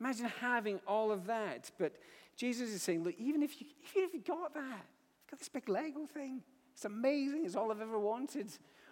Imagine 0.00 0.26
having 0.40 0.80
all 0.86 1.12
of 1.12 1.26
that. 1.26 1.70
But 1.78 1.94
Jesus 2.36 2.70
is 2.70 2.82
saying, 2.82 3.04
look, 3.04 3.14
even 3.18 3.42
if 3.42 3.60
you, 3.60 3.66
even 3.94 4.08
if 4.08 4.14
you 4.14 4.20
got 4.20 4.54
that, 4.54 4.62
you've 4.62 5.30
got 5.30 5.38
this 5.38 5.48
big 5.48 5.68
Lego 5.68 6.06
thing, 6.06 6.42
it's 6.72 6.84
amazing, 6.84 7.44
it's 7.44 7.54
all 7.54 7.70
I've 7.70 7.80
ever 7.80 7.98
wanted. 7.98 8.50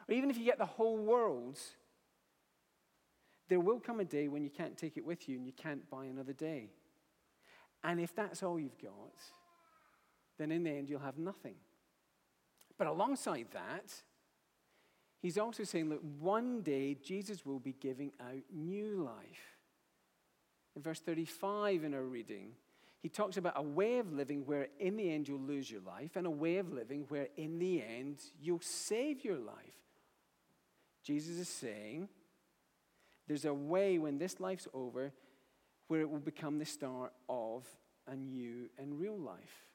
Or 0.09 0.15
even 0.15 0.31
if 0.31 0.39
you 0.39 0.45
get 0.45 0.59
the 0.59 0.67
whole 0.67 0.97
world, 0.97 1.59
there 3.49 3.61
will 3.61 3.81
come 3.81 4.01
a 4.01 4.05
day 4.05 4.29
when 4.29 4.43
you 4.43 4.51
can't 4.51 4.77
take 4.77 4.97
it 4.97 5.05
with 5.05 5.29
you 5.29 5.37
and 5.37 5.47
you 5.47 5.53
can't 5.53 5.89
buy 5.91 6.07
another 6.07 6.33
day. 6.33 6.71
And 7.85 8.01
if 8.01 8.15
that's 8.15 8.43
all 8.43 8.59
you've 8.59 8.81
got, 8.81 9.15
then 10.39 10.53
in 10.53 10.63
the 10.63 10.71
end 10.71 10.89
you'll 10.89 11.01
have 11.01 11.19
nothing. 11.19 11.57
But 12.79 12.87
alongside 12.87 13.49
that, 13.53 13.93
he's 15.21 15.39
also 15.39 15.65
saying 15.65 15.89
that 15.91 16.03
one 16.03 16.63
day 16.63 16.95
Jesus 16.95 17.45
will 17.45 17.59
be 17.59 17.75
giving 17.75 18.13
out 18.21 18.43
new 18.53 19.03
life. 19.03 19.52
In 20.75 20.83
verse 20.83 21.01
35 21.01 21.85
in 21.85 21.95
our 21.95 22.03
reading, 22.03 22.53
he 23.01 23.09
talks 23.09 23.37
about 23.37 23.55
a 23.57 23.63
way 23.63 23.99
of 23.99 24.13
living 24.13 24.47
where 24.47 24.69
in 24.79 24.97
the 24.97 25.11
end 25.11 25.29
you'll 25.29 25.41
lose 25.41 25.71
your 25.71 25.81
life, 25.81 26.17
and 26.17 26.27
a 26.27 26.31
way 26.31 26.59
of 26.59 26.73
living 26.73 27.05
where 27.09 27.29
in 27.37 27.59
the 27.59 27.83
end 27.83 28.21
you'll 28.41 28.61
save 28.61 29.25
your 29.25 29.39
life. 29.39 29.57
Jesus 31.03 31.37
is 31.37 31.49
saying 31.49 32.09
there's 33.27 33.45
a 33.45 33.55
way 33.55 33.99
when 33.99 34.19
this 34.19 34.41
life's 34.41 34.69
over 34.73 35.13
where 35.89 36.01
it 36.01 36.11
will 36.11 36.21
become 36.21 36.59
the 36.59 36.65
start 36.65 37.13
of 37.29 37.67
a 38.07 38.15
new 38.15 38.71
and 38.79 38.99
real 38.99 39.19
life. 39.19 39.67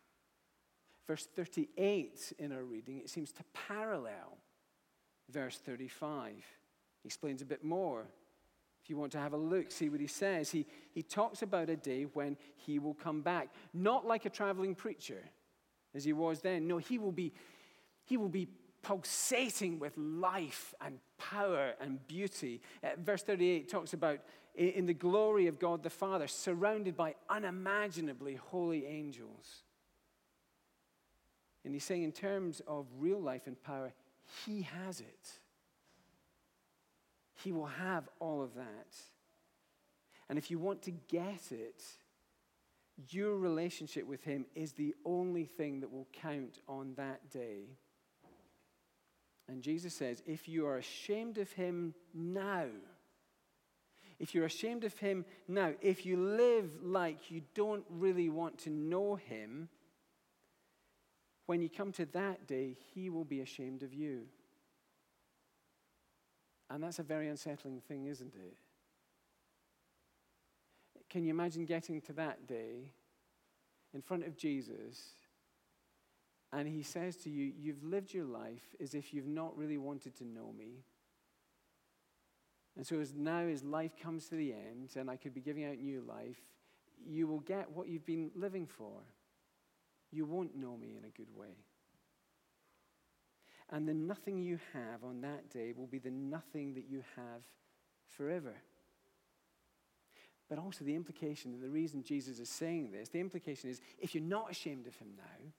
Verse 1.05 1.27
38 1.35 2.33
in 2.39 2.51
our 2.51 2.63
reading, 2.63 2.99
it 2.99 3.09
seems 3.09 3.31
to 3.33 3.43
parallel 3.67 4.37
verse 5.29 5.57
35. 5.57 6.33
He 6.33 7.07
explains 7.07 7.41
a 7.41 7.45
bit 7.45 7.63
more. 7.63 8.07
If 8.87 8.91
you 8.91 8.95
want 8.95 9.11
to 9.11 9.19
have 9.19 9.33
a 9.33 9.37
look, 9.37 9.69
see 9.69 9.89
what 9.89 9.99
he 9.99 10.07
says. 10.07 10.49
He, 10.49 10.65
he 10.93 11.03
talks 11.03 11.41
about 11.41 11.69
a 11.69 11.75
day 11.75 12.03
when 12.13 12.37
he 12.55 12.79
will 12.79 12.93
come 12.93 13.19
back, 13.19 13.49
not 13.73 14.07
like 14.07 14.23
a 14.23 14.29
traveling 14.29 14.75
preacher 14.75 15.21
as 15.93 16.05
he 16.05 16.13
was 16.13 16.39
then. 16.39 16.69
No, 16.69 16.77
he 16.77 16.97
will 16.97 17.11
be, 17.11 17.33
he 18.05 18.15
will 18.15 18.29
be 18.29 18.47
pulsating 18.83 19.77
with 19.77 19.91
life 19.97 20.73
and 20.79 20.99
power 21.17 21.73
and 21.81 22.07
beauty. 22.07 22.61
Uh, 22.81 22.91
verse 23.03 23.23
38 23.23 23.67
talks 23.67 23.91
about 23.91 24.19
in 24.55 24.85
the 24.85 24.93
glory 24.93 25.47
of 25.47 25.59
God 25.59 25.83
the 25.83 25.89
Father, 25.89 26.25
surrounded 26.25 26.95
by 26.95 27.15
unimaginably 27.29 28.35
holy 28.35 28.85
angels. 28.85 29.63
And 31.65 31.73
he's 31.73 31.83
saying, 31.83 32.03
in 32.03 32.13
terms 32.13 32.61
of 32.65 32.85
real 32.97 33.21
life 33.21 33.47
and 33.47 33.61
power, 33.61 33.91
he 34.45 34.61
has 34.61 35.01
it. 35.01 35.39
He 37.43 37.51
will 37.51 37.67
have 37.67 38.09
all 38.19 38.41
of 38.41 38.55
that. 38.55 38.95
And 40.29 40.37
if 40.37 40.51
you 40.51 40.59
want 40.59 40.81
to 40.83 40.91
get 40.91 41.51
it, 41.51 41.83
your 43.09 43.37
relationship 43.37 44.07
with 44.07 44.23
him 44.23 44.45
is 44.55 44.73
the 44.73 44.95
only 45.05 45.45
thing 45.45 45.81
that 45.81 45.91
will 45.91 46.07
count 46.13 46.59
on 46.67 46.93
that 46.97 47.29
day. 47.31 47.77
And 49.47 49.61
Jesus 49.61 49.93
says, 49.93 50.21
if 50.25 50.49
you 50.49 50.65
are 50.67 50.77
ashamed 50.77 51.37
of 51.37 51.51
him 51.51 51.93
now, 52.13 52.65
if 54.19 54.33
you're 54.33 54.45
ashamed 54.45 54.83
of 54.83 54.97
him 54.97 55.25
now, 55.47 55.73
if 55.79 56.05
you 56.05 56.17
live 56.17 56.69
like 56.81 57.29
you 57.29 57.43
don't 57.53 57.85
really 57.89 58.29
want 58.29 58.57
to 58.59 58.71
know 58.71 59.15
him, 59.15 59.69
when 61.45 61.61
you 61.61 61.69
come 61.69 61.91
to 61.93 62.05
that 62.07 62.47
day, 62.47 62.75
he 62.93 63.09
will 63.09 63.23
be 63.23 63.39
ashamed 63.41 63.83
of 63.83 63.93
you. 63.93 64.23
And 66.69 66.83
that's 66.83 66.99
a 66.99 67.03
very 67.03 67.27
unsettling 67.29 67.81
thing, 67.87 68.07
isn't 68.07 68.33
it? 68.35 68.57
Can 71.09 71.23
you 71.23 71.29
imagine 71.29 71.65
getting 71.65 72.01
to 72.01 72.13
that 72.13 72.47
day 72.47 72.91
in 73.93 74.01
front 74.01 74.25
of 74.25 74.35
Jesus 74.35 75.11
and 76.51 76.67
he 76.67 76.83
says 76.83 77.15
to 77.17 77.29
you, 77.29 77.51
You've 77.57 77.83
lived 77.83 78.13
your 78.13 78.25
life 78.25 78.75
as 78.81 78.93
if 78.93 79.13
you've 79.13 79.27
not 79.27 79.57
really 79.57 79.77
wanted 79.77 80.15
to 80.17 80.25
know 80.25 80.53
me. 80.57 80.83
And 82.75 82.85
so, 82.85 82.99
as 82.99 83.13
now 83.13 83.39
as 83.39 83.63
life 83.63 83.97
comes 84.01 84.27
to 84.29 84.35
the 84.35 84.53
end 84.53 84.91
and 84.95 85.09
I 85.09 85.15
could 85.15 85.33
be 85.33 85.41
giving 85.41 85.65
out 85.65 85.77
new 85.77 86.01
life, 86.01 86.37
you 87.05 87.27
will 87.27 87.39
get 87.39 87.71
what 87.71 87.87
you've 87.87 88.05
been 88.05 88.31
living 88.35 88.65
for 88.65 89.01
you 90.11 90.25
won't 90.25 90.55
know 90.55 90.77
me 90.77 90.95
in 90.97 91.05
a 91.05 91.09
good 91.09 91.35
way. 91.35 91.55
And 93.69 93.87
the 93.87 93.93
nothing 93.93 94.37
you 94.37 94.59
have 94.73 95.03
on 95.03 95.21
that 95.21 95.49
day 95.49 95.73
will 95.75 95.87
be 95.87 95.99
the 95.99 96.11
nothing 96.11 96.73
that 96.75 96.85
you 96.89 97.03
have 97.15 97.41
forever. 98.07 98.53
But 100.49 100.59
also, 100.59 100.85
the 100.85 100.95
implication, 100.95 101.53
and 101.53 101.61
the 101.61 101.69
reason 101.69 102.03
Jesus 102.03 102.39
is 102.39 102.47
saying 102.47 102.91
this, 102.91 103.09
the 103.09 103.19
implication 103.19 103.69
is 103.69 103.81
if 103.99 104.15
you're 104.15 104.23
not 104.23 104.49
ashamed 104.49 104.87
of 104.87 104.95
him 104.95 105.09
now, 105.17 105.51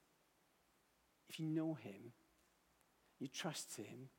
if 1.29 1.39
you 1.39 1.45
know 1.45 1.75
him, 1.75 2.11
you 3.19 3.27
trust 3.27 3.75
him, 3.77 4.09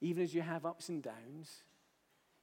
even 0.00 0.22
as 0.22 0.34
you 0.34 0.40
have 0.40 0.64
ups 0.64 0.88
and 0.88 1.02
downs, 1.02 1.62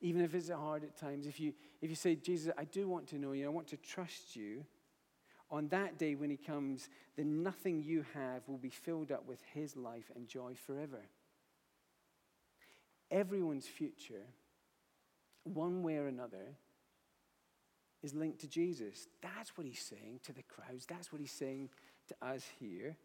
even 0.01 0.21
if 0.21 0.35
it's 0.35 0.49
hard 0.49 0.83
at 0.83 0.97
times, 0.97 1.25
if 1.25 1.39
you, 1.39 1.53
if 1.81 1.89
you 1.89 1.95
say, 1.95 2.15
Jesus, 2.15 2.53
I 2.57 2.65
do 2.65 2.87
want 2.87 3.07
to 3.07 3.17
know 3.17 3.31
you, 3.31 3.45
I 3.45 3.49
want 3.49 3.67
to 3.67 3.77
trust 3.77 4.35
you, 4.35 4.65
on 5.51 5.67
that 5.67 5.97
day 5.97 6.15
when 6.15 6.29
he 6.29 6.37
comes, 6.37 6.89
the 7.17 7.25
nothing 7.25 7.83
you 7.83 8.05
have 8.13 8.47
will 8.47 8.57
be 8.57 8.69
filled 8.69 9.11
up 9.11 9.27
with 9.27 9.41
his 9.53 9.75
life 9.75 10.09
and 10.15 10.27
joy 10.27 10.53
forever. 10.65 11.01
Everyone's 13.11 13.67
future, 13.67 14.23
one 15.43 15.83
way 15.83 15.97
or 15.97 16.07
another, 16.07 16.55
is 18.01 18.13
linked 18.13 18.39
to 18.39 18.47
Jesus. 18.47 19.07
That's 19.21 19.57
what 19.57 19.67
he's 19.67 19.81
saying 19.81 20.21
to 20.23 20.33
the 20.33 20.43
crowds. 20.43 20.85
That's 20.85 21.11
what 21.11 21.19
he's 21.19 21.31
saying 21.31 21.69
to 22.07 22.15
us 22.25 22.45
here. 22.57 22.95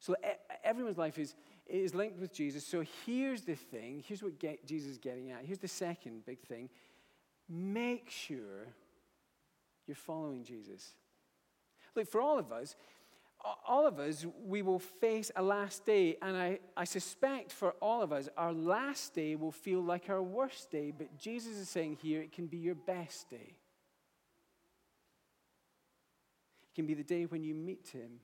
So 0.00 0.16
everyone's 0.64 0.98
life 0.98 1.18
is, 1.18 1.34
is 1.66 1.94
linked 1.94 2.18
with 2.18 2.32
Jesus. 2.32 2.66
So 2.66 2.84
here's 3.04 3.42
the 3.42 3.54
thing. 3.54 4.02
Here's 4.06 4.22
what 4.22 4.38
get, 4.38 4.66
Jesus 4.66 4.92
is 4.92 4.98
getting 4.98 5.30
at. 5.30 5.44
Here's 5.44 5.58
the 5.58 5.68
second 5.68 6.24
big 6.24 6.40
thing. 6.40 6.70
Make 7.48 8.10
sure 8.10 8.66
you're 9.86 9.94
following 9.94 10.42
Jesus. 10.42 10.94
Look, 11.96 12.08
for 12.08 12.20
all 12.20 12.38
of 12.38 12.52
us, 12.52 12.76
all 13.66 13.86
of 13.86 13.98
us, 13.98 14.26
we 14.44 14.62
will 14.62 14.78
face 14.78 15.30
a 15.36 15.42
last 15.42 15.84
day, 15.84 16.16
and 16.20 16.36
I, 16.36 16.58
I 16.76 16.84
suspect 16.84 17.52
for 17.52 17.72
all 17.80 18.02
of 18.02 18.12
us, 18.12 18.28
our 18.36 18.52
last 18.52 19.14
day 19.14 19.36
will 19.36 19.52
feel 19.52 19.80
like 19.80 20.10
our 20.10 20.22
worst 20.22 20.70
day, 20.70 20.92
but 20.96 21.16
Jesus 21.18 21.56
is 21.56 21.68
saying 21.68 21.98
here 22.02 22.20
it 22.20 22.32
can 22.32 22.46
be 22.46 22.56
your 22.56 22.74
best 22.74 23.30
day. 23.30 23.54
It 26.64 26.74
can 26.74 26.86
be 26.86 26.94
the 26.94 27.04
day 27.04 27.24
when 27.24 27.42
you 27.42 27.54
meet 27.54 27.88
him. 27.88 28.20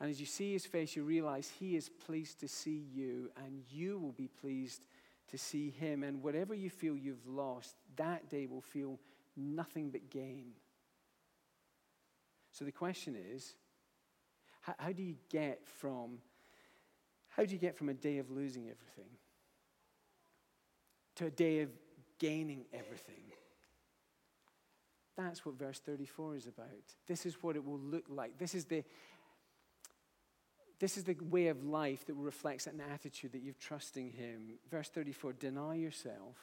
And 0.00 0.10
as 0.10 0.20
you 0.20 0.26
see 0.26 0.52
his 0.52 0.66
face, 0.66 0.94
you 0.94 1.02
realize 1.02 1.50
he 1.58 1.76
is 1.76 1.88
pleased 1.88 2.40
to 2.40 2.48
see 2.48 2.84
you, 2.92 3.30
and 3.44 3.62
you 3.70 3.98
will 3.98 4.12
be 4.12 4.28
pleased 4.28 4.86
to 5.30 5.38
see 5.38 5.70
him. 5.70 6.02
And 6.02 6.22
whatever 6.22 6.54
you 6.54 6.70
feel 6.70 6.96
you've 6.96 7.26
lost, 7.26 7.74
that 7.96 8.28
day 8.28 8.46
will 8.46 8.60
feel 8.60 8.98
nothing 9.36 9.90
but 9.90 10.10
gain. 10.10 10.52
So 12.58 12.64
the 12.64 12.72
question 12.72 13.14
is, 13.16 13.54
how, 14.62 14.74
how 14.78 14.92
do 14.92 15.00
you 15.00 15.14
get 15.30 15.60
from 15.64 16.18
how 17.28 17.44
do 17.44 17.52
you 17.52 17.58
get 17.58 17.76
from 17.76 17.88
a 17.88 17.94
day 17.94 18.18
of 18.18 18.32
losing 18.32 18.64
everything 18.64 19.12
to 21.14 21.26
a 21.26 21.30
day 21.30 21.60
of 21.60 21.68
gaining 22.18 22.64
everything? 22.72 23.22
That's 25.16 25.46
what 25.46 25.56
verse 25.56 25.78
34 25.78 26.34
is 26.34 26.46
about. 26.48 26.66
This 27.06 27.26
is 27.26 27.40
what 27.40 27.54
it 27.54 27.64
will 27.64 27.78
look 27.78 28.06
like. 28.08 28.38
This 28.38 28.56
is 28.56 28.64
the 28.64 28.82
this 30.80 30.96
is 30.96 31.04
the 31.04 31.16
way 31.30 31.48
of 31.48 31.62
life 31.62 32.06
that 32.06 32.14
reflects 32.14 32.66
an 32.66 32.82
attitude 32.92 33.32
that 33.32 33.42
you're 33.42 33.54
trusting 33.60 34.10
him. 34.10 34.58
Verse 34.68 34.88
34 34.88 35.34
deny 35.34 35.76
yourself, 35.76 36.36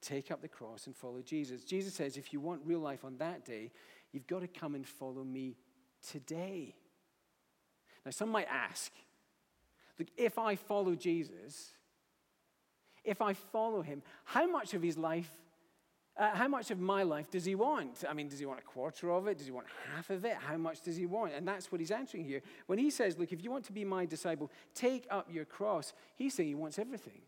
take 0.00 0.30
up 0.30 0.40
the 0.40 0.46
cross, 0.46 0.86
and 0.86 0.94
follow 0.94 1.20
Jesus. 1.20 1.64
Jesus 1.64 1.94
says, 1.94 2.16
if 2.16 2.32
you 2.32 2.38
want 2.38 2.60
real 2.64 2.78
life 2.78 3.04
on 3.04 3.16
that 3.18 3.44
day, 3.44 3.72
You've 4.12 4.26
got 4.26 4.40
to 4.40 4.48
come 4.48 4.74
and 4.74 4.86
follow 4.86 5.24
me 5.24 5.56
today. 6.10 6.74
Now, 8.04 8.10
some 8.10 8.30
might 8.30 8.48
ask, 8.50 8.92
look, 9.98 10.08
if 10.16 10.38
I 10.38 10.56
follow 10.56 10.94
Jesus, 10.94 11.72
if 13.04 13.20
I 13.20 13.34
follow 13.34 13.82
him, 13.82 14.02
how 14.24 14.46
much 14.46 14.74
of 14.74 14.82
his 14.82 14.96
life, 14.96 15.30
uh, 16.16 16.34
how 16.34 16.48
much 16.48 16.70
of 16.70 16.80
my 16.80 17.02
life 17.02 17.30
does 17.30 17.44
he 17.44 17.54
want? 17.54 18.04
I 18.08 18.12
mean, 18.12 18.28
does 18.28 18.38
he 18.38 18.46
want 18.46 18.60
a 18.60 18.62
quarter 18.62 19.12
of 19.12 19.26
it? 19.28 19.38
Does 19.38 19.46
he 19.46 19.52
want 19.52 19.66
half 19.94 20.10
of 20.10 20.24
it? 20.24 20.34
How 20.34 20.56
much 20.56 20.80
does 20.82 20.96
he 20.96 21.06
want? 21.06 21.32
And 21.34 21.46
that's 21.46 21.70
what 21.70 21.80
he's 21.80 21.90
answering 21.90 22.24
here. 22.24 22.42
When 22.66 22.78
he 22.78 22.90
says, 22.90 23.18
look, 23.18 23.32
if 23.32 23.42
you 23.42 23.50
want 23.50 23.64
to 23.66 23.72
be 23.72 23.84
my 23.84 24.06
disciple, 24.06 24.50
take 24.74 25.06
up 25.10 25.28
your 25.30 25.44
cross, 25.44 25.92
he's 26.16 26.34
saying 26.34 26.48
he 26.48 26.54
wants 26.54 26.78
everything. 26.78 27.20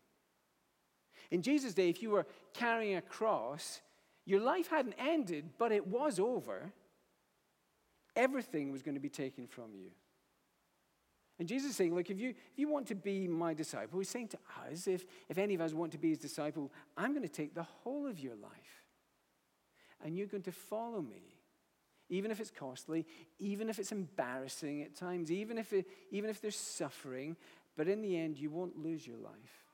In 1.30 1.42
Jesus' 1.42 1.74
day, 1.74 1.88
if 1.88 2.02
you 2.02 2.10
were 2.10 2.26
carrying 2.52 2.96
a 2.96 3.02
cross, 3.02 3.80
your 4.24 4.40
life 4.40 4.68
hadn't 4.68 4.94
ended, 4.98 5.50
but 5.58 5.72
it 5.72 5.86
was 5.86 6.18
over. 6.18 6.72
Everything 8.16 8.72
was 8.72 8.82
going 8.82 8.94
to 8.94 9.00
be 9.00 9.08
taken 9.08 9.46
from 9.46 9.74
you. 9.74 9.90
And 11.38 11.48
Jesus 11.48 11.70
is 11.70 11.76
saying, 11.76 11.94
Look, 11.94 12.10
if 12.10 12.20
you, 12.20 12.30
if 12.30 12.58
you 12.58 12.68
want 12.68 12.86
to 12.88 12.94
be 12.94 13.26
my 13.26 13.54
disciple, 13.54 13.98
he's 13.98 14.10
saying 14.10 14.28
to 14.28 14.38
us, 14.70 14.86
if, 14.86 15.06
if 15.28 15.38
any 15.38 15.54
of 15.54 15.62
us 15.62 15.72
want 15.72 15.92
to 15.92 15.98
be 15.98 16.10
his 16.10 16.18
disciple, 16.18 16.70
I'm 16.98 17.12
going 17.12 17.22
to 17.22 17.28
take 17.28 17.54
the 17.54 17.62
whole 17.62 18.06
of 18.06 18.20
your 18.20 18.34
life. 18.34 18.84
And 20.04 20.16
you're 20.16 20.26
going 20.26 20.42
to 20.44 20.52
follow 20.52 21.00
me. 21.00 21.22
Even 22.10 22.30
if 22.30 22.40
it's 22.40 22.50
costly, 22.50 23.06
even 23.38 23.70
if 23.70 23.78
it's 23.78 23.92
embarrassing 23.92 24.82
at 24.82 24.96
times, 24.96 25.30
even 25.30 25.56
if, 25.56 25.72
it, 25.72 25.86
even 26.10 26.28
if 26.28 26.42
there's 26.42 26.56
suffering, 26.56 27.36
but 27.76 27.88
in 27.88 28.02
the 28.02 28.18
end, 28.18 28.36
you 28.36 28.50
won't 28.50 28.76
lose 28.76 29.06
your 29.06 29.16
life. 29.16 29.64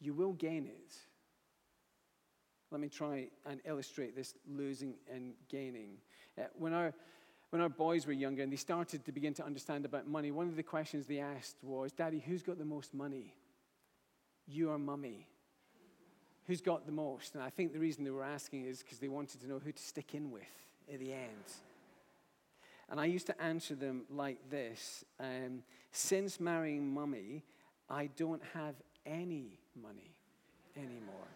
You 0.00 0.12
will 0.12 0.32
gain 0.32 0.66
it. 0.66 0.94
Let 2.70 2.80
me 2.80 2.88
try 2.88 3.28
and 3.46 3.60
illustrate 3.64 4.14
this 4.14 4.34
losing 4.48 4.94
and 5.12 5.34
gaining. 5.48 5.98
Uh, 6.38 6.44
when 6.58 6.72
our, 6.72 6.94
When 7.50 7.60
our 7.60 7.68
boys 7.68 8.06
were 8.06 8.12
younger 8.12 8.44
and 8.44 8.52
they 8.52 8.56
started 8.56 9.04
to 9.04 9.12
begin 9.12 9.34
to 9.34 9.44
understand 9.44 9.84
about 9.84 10.06
money, 10.06 10.30
one 10.30 10.48
of 10.48 10.54
the 10.54 10.62
questions 10.62 11.06
they 11.06 11.18
asked 11.18 11.56
was, 11.62 11.90
Daddy, 11.92 12.20
who's 12.20 12.44
got 12.44 12.58
the 12.58 12.64
most 12.64 12.94
money? 12.94 13.34
You 14.46 14.70
or 14.70 14.78
mummy? 14.78 15.26
Who's 16.46 16.60
got 16.60 16.86
the 16.86 16.92
most? 16.92 17.34
And 17.34 17.42
I 17.42 17.50
think 17.50 17.72
the 17.72 17.80
reason 17.80 18.04
they 18.04 18.10
were 18.10 18.24
asking 18.24 18.66
is 18.66 18.82
because 18.82 18.98
they 18.98 19.08
wanted 19.08 19.40
to 19.40 19.48
know 19.48 19.58
who 19.58 19.72
to 19.72 19.82
stick 19.82 20.14
in 20.14 20.30
with 20.30 20.52
at 20.92 21.00
the 21.00 21.12
end. 21.12 21.46
And 22.88 23.00
I 23.00 23.06
used 23.06 23.26
to 23.26 23.42
answer 23.42 23.74
them 23.74 24.04
like 24.08 24.38
this 24.48 25.04
um, 25.18 25.64
Since 25.90 26.38
marrying 26.38 26.92
mummy, 26.94 27.42
I 27.88 28.10
don't 28.16 28.42
have 28.54 28.76
any 29.04 29.58
money 29.74 30.14
anymore. 30.76 31.30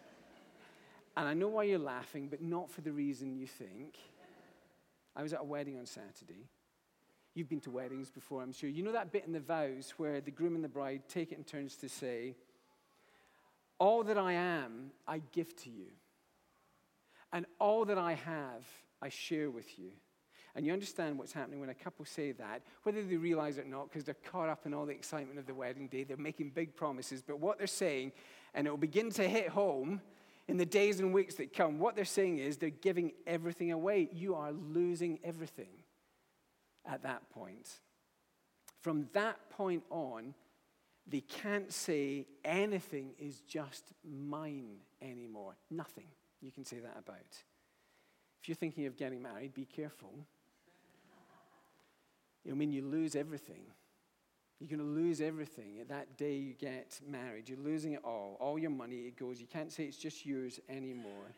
And 1.16 1.28
I 1.28 1.34
know 1.34 1.48
why 1.48 1.64
you're 1.64 1.78
laughing, 1.78 2.28
but 2.28 2.42
not 2.42 2.70
for 2.70 2.80
the 2.80 2.92
reason 2.92 3.36
you 3.36 3.46
think. 3.46 3.96
I 5.16 5.22
was 5.22 5.32
at 5.32 5.40
a 5.40 5.44
wedding 5.44 5.78
on 5.78 5.86
Saturday. 5.86 6.48
You've 7.34 7.48
been 7.48 7.60
to 7.60 7.70
weddings 7.70 8.10
before, 8.10 8.42
I'm 8.42 8.52
sure. 8.52 8.68
You 8.68 8.82
know 8.82 8.92
that 8.92 9.12
bit 9.12 9.24
in 9.26 9.32
the 9.32 9.40
vows 9.40 9.94
where 9.96 10.20
the 10.20 10.30
groom 10.30 10.54
and 10.54 10.64
the 10.64 10.68
bride 10.68 11.02
take 11.08 11.32
it 11.32 11.38
in 11.38 11.44
turns 11.44 11.76
to 11.76 11.88
say, 11.88 12.34
All 13.78 14.02
that 14.04 14.18
I 14.18 14.32
am, 14.32 14.90
I 15.06 15.20
give 15.32 15.54
to 15.62 15.70
you. 15.70 15.86
And 17.32 17.46
all 17.58 17.84
that 17.86 17.98
I 17.98 18.14
have, 18.14 18.64
I 19.02 19.08
share 19.08 19.50
with 19.50 19.78
you. 19.78 19.90
And 20.56 20.64
you 20.64 20.72
understand 20.72 21.18
what's 21.18 21.32
happening 21.32 21.58
when 21.58 21.68
a 21.68 21.74
couple 21.74 22.04
say 22.04 22.30
that, 22.32 22.62
whether 22.84 23.02
they 23.02 23.16
realize 23.16 23.58
it 23.58 23.66
or 23.66 23.68
not, 23.68 23.88
because 23.88 24.04
they're 24.04 24.14
caught 24.14 24.48
up 24.48 24.66
in 24.66 24.72
all 24.72 24.86
the 24.86 24.92
excitement 24.92 25.40
of 25.40 25.46
the 25.46 25.54
wedding 25.54 25.88
day. 25.88 26.04
They're 26.04 26.16
making 26.16 26.50
big 26.50 26.76
promises. 26.76 27.22
But 27.22 27.40
what 27.40 27.58
they're 27.58 27.66
saying, 27.66 28.12
and 28.54 28.68
it 28.68 28.70
will 28.70 28.76
begin 28.76 29.10
to 29.10 29.28
hit 29.28 29.48
home 29.48 30.00
in 30.48 30.56
the 30.56 30.66
days 30.66 31.00
and 31.00 31.14
weeks 31.14 31.36
that 31.36 31.52
come, 31.54 31.78
what 31.78 31.96
they're 31.96 32.04
saying 32.04 32.38
is 32.38 32.58
they're 32.58 32.70
giving 32.70 33.12
everything 33.26 33.72
away. 33.72 34.08
You 34.12 34.34
are 34.34 34.52
losing 34.52 35.18
everything 35.24 35.70
at 36.84 37.02
that 37.02 37.30
point. 37.30 37.68
From 38.82 39.08
that 39.14 39.50
point 39.50 39.84
on, 39.90 40.34
they 41.06 41.20
can't 41.20 41.72
say 41.72 42.26
anything 42.44 43.14
is 43.18 43.40
just 43.40 43.84
mine 44.04 44.76
anymore. 45.00 45.56
Nothing 45.70 46.06
you 46.40 46.50
can 46.50 46.64
say 46.64 46.78
that 46.78 46.96
about. 46.98 47.18
If 48.42 48.48
you're 48.48 48.54
thinking 48.54 48.86
of 48.86 48.96
getting 48.96 49.22
married, 49.22 49.54
be 49.54 49.64
careful. 49.64 50.12
I 52.48 52.52
mean, 52.52 52.72
you 52.72 52.82
lose 52.82 53.16
everything. 53.16 53.62
You're 54.64 54.78
going 54.78 54.94
to 54.94 54.98
lose 54.98 55.20
everything 55.20 55.84
that 55.90 56.16
day 56.16 56.36
you 56.36 56.54
get 56.54 56.98
married. 57.06 57.50
You're 57.50 57.58
losing 57.58 57.92
it 57.92 58.00
all. 58.02 58.38
All 58.40 58.58
your 58.58 58.70
money, 58.70 59.00
it 59.00 59.18
goes. 59.18 59.38
You 59.38 59.46
can't 59.46 59.70
say 59.70 59.84
it's 59.84 59.98
just 59.98 60.24
yours 60.24 60.58
anymore. 60.70 61.34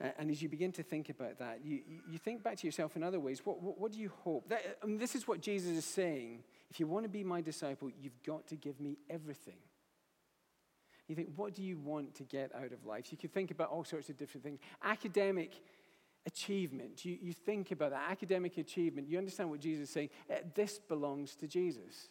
and 0.00 0.28
as 0.28 0.42
you 0.42 0.48
begin 0.48 0.72
to 0.72 0.82
think 0.82 1.10
about 1.10 1.38
that, 1.38 1.60
you, 1.64 1.82
you 2.10 2.18
think 2.18 2.42
back 2.42 2.56
to 2.56 2.66
yourself 2.66 2.96
in 2.96 3.04
other 3.04 3.20
ways. 3.20 3.42
What, 3.44 3.62
what, 3.62 3.78
what 3.78 3.92
do 3.92 4.00
you 4.00 4.10
hope? 4.24 4.48
That, 4.48 4.58
uh, 4.66 4.70
I 4.82 4.86
mean, 4.86 4.98
this 4.98 5.14
is 5.14 5.28
what 5.28 5.40
Jesus 5.40 5.76
is 5.76 5.84
saying. 5.84 6.42
If 6.70 6.80
you 6.80 6.88
want 6.88 7.04
to 7.04 7.08
be 7.08 7.22
my 7.22 7.40
disciple, 7.40 7.88
you've 8.00 8.20
got 8.24 8.48
to 8.48 8.56
give 8.56 8.80
me 8.80 8.98
everything. 9.08 9.58
You 11.06 11.14
think, 11.14 11.28
what 11.36 11.54
do 11.54 11.62
you 11.62 11.78
want 11.78 12.16
to 12.16 12.24
get 12.24 12.52
out 12.52 12.72
of 12.72 12.84
life? 12.84 13.12
You 13.12 13.18
could 13.18 13.32
think 13.32 13.52
about 13.52 13.70
all 13.70 13.84
sorts 13.84 14.08
of 14.08 14.16
different 14.16 14.42
things. 14.42 14.58
Academic 14.82 15.52
achievement, 16.26 17.04
you, 17.04 17.16
you 17.20 17.32
think 17.32 17.70
about 17.70 17.90
that 17.90 18.10
academic 18.10 18.58
achievement, 18.58 19.08
you 19.08 19.16
understand 19.16 19.48
what 19.48 19.60
Jesus 19.60 19.88
is 19.88 19.90
saying. 19.90 20.10
Uh, 20.30 20.34
this 20.54 20.78
belongs 20.78 21.36
to 21.36 21.46
Jesus. 21.46 22.08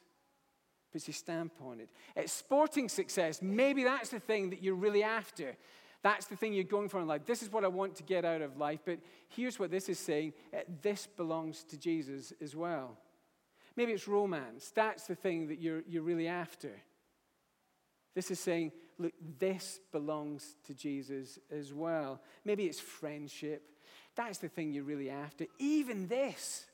Puts 0.91 1.05
his 1.05 1.17
stamp 1.17 1.53
on 1.61 1.81
it. 1.81 1.89
It's 2.15 2.31
sporting 2.31 2.89
success, 2.89 3.41
maybe 3.41 3.83
that's 3.83 4.09
the 4.09 4.19
thing 4.19 4.49
that 4.51 4.63
you're 4.63 4.75
really 4.75 5.03
after. 5.03 5.57
That's 6.01 6.27
the 6.27 6.35
thing 6.35 6.53
you're 6.53 6.63
going 6.63 6.89
for 6.89 7.01
in 7.01 7.07
life. 7.07 7.25
This 7.25 7.41
is 7.41 7.51
what 7.51 7.63
I 7.63 7.67
want 7.67 7.95
to 7.95 8.03
get 8.03 8.25
out 8.25 8.41
of 8.41 8.57
life. 8.57 8.81
But 8.85 8.99
here's 9.27 9.57
what 9.57 9.71
this 9.71 9.89
is 9.89 9.97
saying 9.97 10.33
uh, 10.53 10.59
this 10.83 11.07
belongs 11.07 11.63
to 11.63 11.77
Jesus 11.77 12.31
as 12.41 12.55
well. 12.55 12.97
Maybe 13.75 13.91
it's 13.91 14.07
romance. 14.07 14.71
That's 14.73 15.07
the 15.07 15.15
thing 15.15 15.47
that 15.47 15.59
you're, 15.59 15.81
you're 15.87 16.03
really 16.03 16.27
after. 16.27 16.71
This 18.13 18.31
is 18.31 18.39
saying, 18.39 18.71
look, 18.97 19.13
this 19.39 19.79
belongs 19.91 20.55
to 20.67 20.73
Jesus 20.73 21.39
as 21.51 21.73
well. 21.73 22.21
Maybe 22.45 22.65
it's 22.65 22.79
friendship. 22.79 23.63
That's 24.15 24.37
the 24.37 24.49
thing 24.49 24.71
you're 24.71 24.83
really 24.83 25.09
after. 25.09 25.45
Even 25.59 26.07
this. 26.07 26.65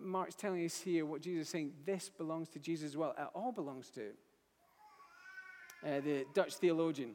Mark's 0.00 0.34
telling 0.34 0.64
us 0.64 0.80
here 0.80 1.04
what 1.04 1.20
Jesus 1.20 1.46
is 1.46 1.48
saying. 1.48 1.72
This 1.84 2.08
belongs 2.08 2.48
to 2.50 2.58
Jesus 2.58 2.90
as 2.90 2.96
well. 2.96 3.14
It 3.18 3.28
all 3.34 3.52
belongs 3.52 3.90
to 3.90 4.10
uh, 5.84 6.00
the 6.00 6.24
Dutch 6.34 6.54
theologian 6.54 7.14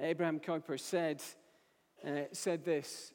Abraham 0.00 0.40
Kuyper 0.40 0.78
said, 0.78 1.22
uh, 2.04 2.22
said 2.32 2.64
this 2.64 3.12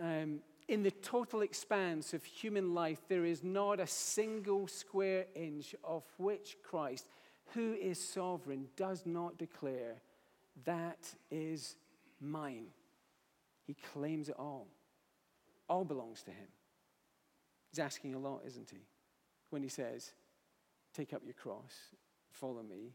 um, 0.00 0.40
In 0.68 0.82
the 0.82 0.90
total 0.90 1.42
expanse 1.42 2.14
of 2.14 2.24
human 2.24 2.74
life, 2.74 3.00
there 3.08 3.24
is 3.24 3.44
not 3.44 3.80
a 3.80 3.86
single 3.86 4.66
square 4.66 5.26
inch 5.34 5.74
of 5.84 6.04
which 6.16 6.56
Christ, 6.62 7.06
who 7.54 7.74
is 7.74 8.02
sovereign, 8.02 8.66
does 8.76 9.04
not 9.04 9.38
declare, 9.38 9.96
That 10.64 11.14
is 11.30 11.76
mine. 12.20 12.68
He 13.66 13.76
claims 13.92 14.28
it 14.28 14.36
all. 14.38 14.68
All 15.68 15.84
belongs 15.84 16.22
to 16.24 16.30
him. 16.30 16.48
He's 17.70 17.78
asking 17.78 18.14
a 18.14 18.18
lot, 18.18 18.42
isn't 18.46 18.70
he? 18.70 18.84
When 19.50 19.62
he 19.62 19.68
says, 19.68 20.12
Take 20.94 21.14
up 21.14 21.22
your 21.24 21.34
cross, 21.34 21.72
follow 22.30 22.62
me. 22.62 22.92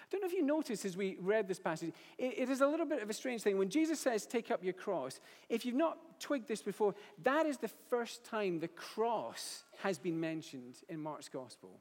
I 0.00 0.06
don't 0.10 0.22
know 0.22 0.26
if 0.26 0.32
you 0.32 0.42
noticed 0.42 0.84
as 0.84 0.96
we 0.96 1.18
read 1.20 1.48
this 1.48 1.58
passage, 1.58 1.92
it, 2.16 2.38
it 2.38 2.48
is 2.48 2.62
a 2.62 2.66
little 2.66 2.86
bit 2.86 3.02
of 3.02 3.10
a 3.10 3.12
strange 3.12 3.42
thing. 3.42 3.58
When 3.58 3.68
Jesus 3.68 4.00
says, 4.00 4.24
Take 4.24 4.50
up 4.50 4.64
your 4.64 4.72
cross, 4.72 5.20
if 5.48 5.66
you've 5.66 5.74
not 5.74 6.20
twigged 6.20 6.48
this 6.48 6.62
before, 6.62 6.94
that 7.22 7.44
is 7.44 7.58
the 7.58 7.70
first 7.90 8.24
time 8.24 8.60
the 8.60 8.68
cross 8.68 9.64
has 9.82 9.98
been 9.98 10.18
mentioned 10.18 10.76
in 10.88 11.00
Mark's 11.02 11.28
gospel. 11.28 11.80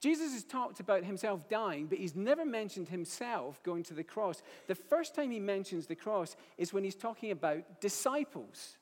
Jesus 0.00 0.32
has 0.32 0.44
talked 0.44 0.78
about 0.78 1.04
himself 1.04 1.48
dying, 1.48 1.86
but 1.86 1.98
he's 1.98 2.14
never 2.14 2.44
mentioned 2.44 2.88
himself 2.88 3.60
going 3.64 3.82
to 3.84 3.94
the 3.94 4.04
cross. 4.04 4.42
The 4.68 4.76
first 4.76 5.14
time 5.14 5.30
he 5.30 5.40
mentions 5.40 5.86
the 5.86 5.96
cross 5.96 6.36
is 6.56 6.72
when 6.72 6.84
he's 6.84 6.94
talking 6.94 7.32
about 7.32 7.80
disciples. 7.80 8.76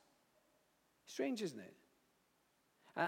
Strange, 1.07 1.41
isn't 1.41 1.59
it? 1.59 1.75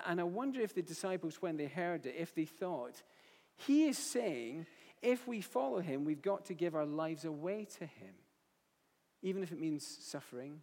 And 0.06 0.20
I 0.20 0.24
wonder 0.24 0.60
if 0.60 0.74
the 0.74 0.82
disciples, 0.82 1.42
when 1.42 1.56
they 1.56 1.66
heard 1.66 2.06
it, 2.06 2.14
if 2.18 2.34
they 2.34 2.44
thought, 2.44 3.02
he 3.56 3.88
is 3.88 3.98
saying, 3.98 4.66
if 5.02 5.26
we 5.26 5.40
follow 5.40 5.80
him, 5.80 6.04
we've 6.04 6.22
got 6.22 6.46
to 6.46 6.54
give 6.54 6.74
our 6.74 6.86
lives 6.86 7.24
away 7.24 7.66
to 7.78 7.84
him, 7.86 8.14
even 9.22 9.42
if 9.42 9.52
it 9.52 9.60
means 9.60 9.86
suffering, 10.00 10.60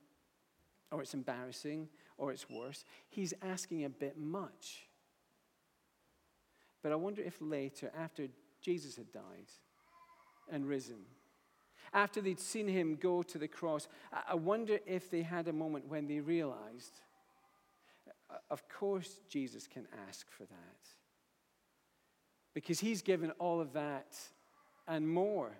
or 0.91 1.01
it's 1.01 1.13
embarrassing, 1.13 1.89
or 2.17 2.31
it's 2.31 2.49
worse. 2.49 2.85
He's 3.09 3.33
asking 3.41 3.83
a 3.83 3.89
bit 3.89 4.17
much. 4.17 4.87
But 6.85 6.91
I 6.91 6.97
wonder 6.97 7.23
if 7.23 7.41
later, 7.41 7.91
after 7.97 8.27
Jesus 8.61 8.95
had 8.95 9.11
died 9.11 9.49
and 10.51 10.67
risen, 10.67 10.97
after 11.91 12.21
they'd 12.21 12.39
seen 12.39 12.67
him 12.67 12.95
go 13.01 13.23
to 13.23 13.39
the 13.39 13.47
cross, 13.47 13.87
I 14.29 14.35
wonder 14.35 14.77
if 14.85 15.09
they 15.09 15.23
had 15.23 15.47
a 15.47 15.51
moment 15.51 15.87
when 15.87 16.05
they 16.05 16.19
realized, 16.19 17.01
of 18.51 18.69
course, 18.69 19.19
Jesus 19.27 19.65
can 19.65 19.87
ask 20.07 20.29
for 20.29 20.43
that. 20.43 20.87
Because 22.53 22.79
he's 22.79 23.01
given 23.01 23.31
all 23.39 23.59
of 23.59 23.73
that 23.73 24.15
and 24.87 25.09
more. 25.09 25.57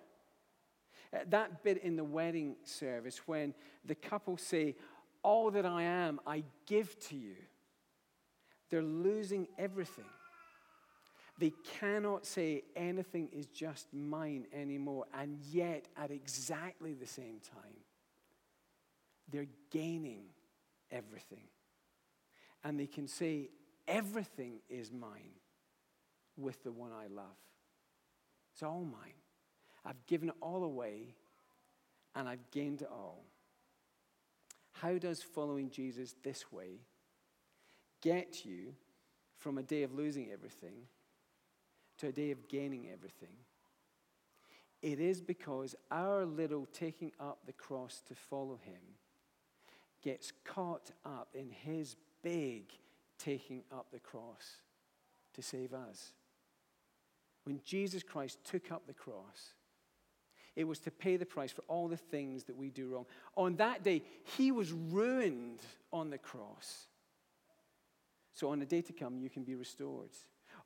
Uh, 1.12 1.24
that 1.30 1.64
bit 1.64 1.82
in 1.82 1.96
the 1.96 2.04
wedding 2.04 2.54
service 2.62 3.22
when 3.26 3.52
the 3.84 3.96
couple 3.96 4.36
say, 4.36 4.76
All 5.24 5.50
that 5.50 5.66
I 5.66 5.82
am, 5.82 6.20
I 6.24 6.44
give 6.66 6.96
to 7.08 7.16
you, 7.16 7.34
they're 8.70 8.80
losing 8.80 9.48
everything. 9.58 10.04
They 11.38 11.52
cannot 11.78 12.24
say 12.24 12.62
anything 12.74 13.28
is 13.32 13.46
just 13.46 13.92
mine 13.92 14.46
anymore, 14.54 15.04
and 15.12 15.38
yet 15.50 15.86
at 15.96 16.10
exactly 16.10 16.94
the 16.94 17.06
same 17.06 17.40
time, 17.40 17.76
they're 19.30 19.46
gaining 19.70 20.24
everything. 20.90 21.44
And 22.64 22.80
they 22.80 22.86
can 22.86 23.06
say, 23.06 23.50
everything 23.86 24.60
is 24.70 24.90
mine 24.90 25.34
with 26.38 26.62
the 26.64 26.72
one 26.72 26.90
I 26.92 27.06
love. 27.08 27.26
It's 28.52 28.62
all 28.62 28.84
mine. 28.84 29.12
I've 29.84 30.06
given 30.06 30.30
it 30.30 30.34
all 30.40 30.64
away, 30.64 31.14
and 32.14 32.28
I've 32.28 32.50
gained 32.50 32.80
it 32.80 32.88
all. 32.90 33.24
How 34.72 34.96
does 34.98 35.22
following 35.22 35.70
Jesus 35.70 36.14
this 36.22 36.50
way 36.50 36.80
get 38.00 38.44
you 38.44 38.74
from 39.36 39.58
a 39.58 39.62
day 39.62 39.82
of 39.82 39.92
losing 39.92 40.30
everything 40.32 40.86
to 41.98 42.08
a 42.08 42.12
day 42.12 42.30
of 42.30 42.48
gaining 42.48 42.88
everything. 42.92 43.36
It 44.82 45.00
is 45.00 45.20
because 45.20 45.74
our 45.90 46.24
little 46.24 46.66
taking 46.72 47.12
up 47.18 47.38
the 47.46 47.52
cross 47.52 48.02
to 48.08 48.14
follow 48.14 48.60
him 48.62 48.82
gets 50.02 50.32
caught 50.44 50.90
up 51.04 51.28
in 51.34 51.50
his 51.50 51.96
big 52.22 52.70
taking 53.18 53.64
up 53.72 53.86
the 53.92 53.98
cross 53.98 54.60
to 55.34 55.42
save 55.42 55.72
us. 55.72 56.12
When 57.44 57.60
Jesus 57.64 58.02
Christ 58.02 58.38
took 58.44 58.70
up 58.70 58.86
the 58.86 58.92
cross, 58.92 59.54
It 60.56 60.66
was 60.66 60.78
to 60.80 60.90
pay 60.90 61.18
the 61.18 61.26
price 61.26 61.52
for 61.52 61.62
all 61.68 61.86
the 61.86 61.98
things 61.98 62.44
that 62.44 62.56
we 62.56 62.70
do 62.70 62.88
wrong. 62.88 63.04
On 63.36 63.56
that 63.56 63.84
day, 63.84 64.02
he 64.36 64.50
was 64.50 64.72
ruined 64.72 65.60
on 65.92 66.08
the 66.08 66.18
cross. 66.18 66.86
So 68.32 68.48
on 68.48 68.58
the 68.58 68.66
day 68.66 68.80
to 68.80 68.92
come, 68.94 69.18
you 69.18 69.28
can 69.28 69.44
be 69.44 69.54
restored. 69.54 70.10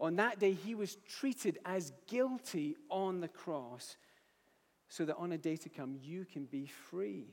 On 0.00 0.16
that 0.16 0.38
day, 0.38 0.52
he 0.52 0.74
was 0.74 0.96
treated 1.06 1.58
as 1.64 1.92
guilty 2.08 2.74
on 2.88 3.20
the 3.20 3.28
cross, 3.28 3.96
so 4.88 5.04
that 5.04 5.16
on 5.16 5.32
a 5.32 5.38
day 5.38 5.56
to 5.56 5.68
come, 5.68 5.94
you 6.02 6.24
can 6.24 6.46
be 6.46 6.66
free. 6.66 7.28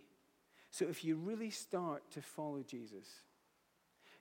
So 0.70 0.86
if 0.86 1.04
you 1.04 1.16
really 1.16 1.50
start 1.50 2.04
to 2.12 2.22
follow 2.22 2.62
Jesus, 2.62 3.08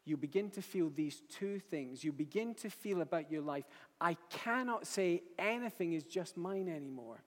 you 0.04 0.16
begin 0.16 0.50
to 0.50 0.62
feel 0.62 0.88
these 0.88 1.22
two 1.28 1.58
things. 1.58 2.04
You 2.04 2.12
begin 2.12 2.54
to 2.54 2.70
feel 2.70 3.00
about 3.00 3.30
your 3.30 3.42
life, 3.42 3.64
I 4.00 4.14
cannot 4.30 4.86
say 4.86 5.22
anything 5.38 5.92
is 5.92 6.04
just 6.04 6.36
mine 6.36 6.68
anymore. 6.68 7.22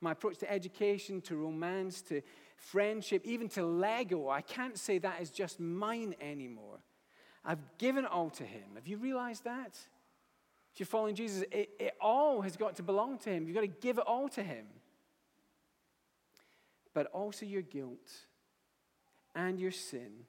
My 0.00 0.12
approach 0.12 0.38
to 0.38 0.50
education, 0.50 1.20
to 1.22 1.36
romance, 1.36 2.00
to 2.02 2.22
friendship, 2.56 3.26
even 3.26 3.48
to 3.50 3.64
Lego, 3.64 4.28
I 4.30 4.40
can't 4.40 4.78
say 4.78 4.98
that 4.98 5.20
is 5.20 5.30
just 5.30 5.58
mine 5.58 6.14
anymore. 6.20 6.78
I've 7.44 7.78
given 7.78 8.06
all 8.06 8.30
to 8.30 8.44
Him. 8.44 8.64
Have 8.74 8.86
you 8.86 8.96
realized 8.96 9.44
that? 9.44 9.78
If 10.72 10.80
you're 10.80 10.86
following 10.86 11.14
Jesus, 11.14 11.44
it, 11.50 11.70
it 11.78 11.94
all 12.00 12.42
has 12.42 12.56
got 12.56 12.76
to 12.76 12.82
belong 12.82 13.18
to 13.18 13.30
Him. 13.30 13.46
You've 13.46 13.54
got 13.54 13.62
to 13.62 13.66
give 13.66 13.98
it 13.98 14.04
all 14.06 14.28
to 14.30 14.42
Him. 14.42 14.66
But 16.92 17.06
also 17.08 17.46
your 17.46 17.62
guilt 17.62 18.10
and 19.34 19.58
your 19.58 19.70
sin 19.70 20.26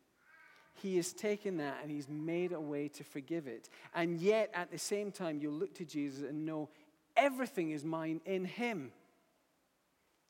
he 0.81 0.95
has 0.97 1.13
taken 1.13 1.57
that 1.57 1.77
and 1.81 1.91
He's 1.91 2.09
made 2.09 2.51
a 2.51 2.59
way 2.59 2.87
to 2.89 3.03
forgive 3.03 3.47
it. 3.47 3.69
And 3.93 4.19
yet, 4.19 4.49
at 4.53 4.71
the 4.71 4.79
same 4.79 5.11
time, 5.11 5.39
you'll 5.39 5.53
look 5.53 5.75
to 5.75 5.85
Jesus 5.85 6.23
and 6.27 6.45
know 6.45 6.69
everything 7.15 7.71
is 7.71 7.83
mine 7.83 8.21
in 8.25 8.45
Him 8.45 8.91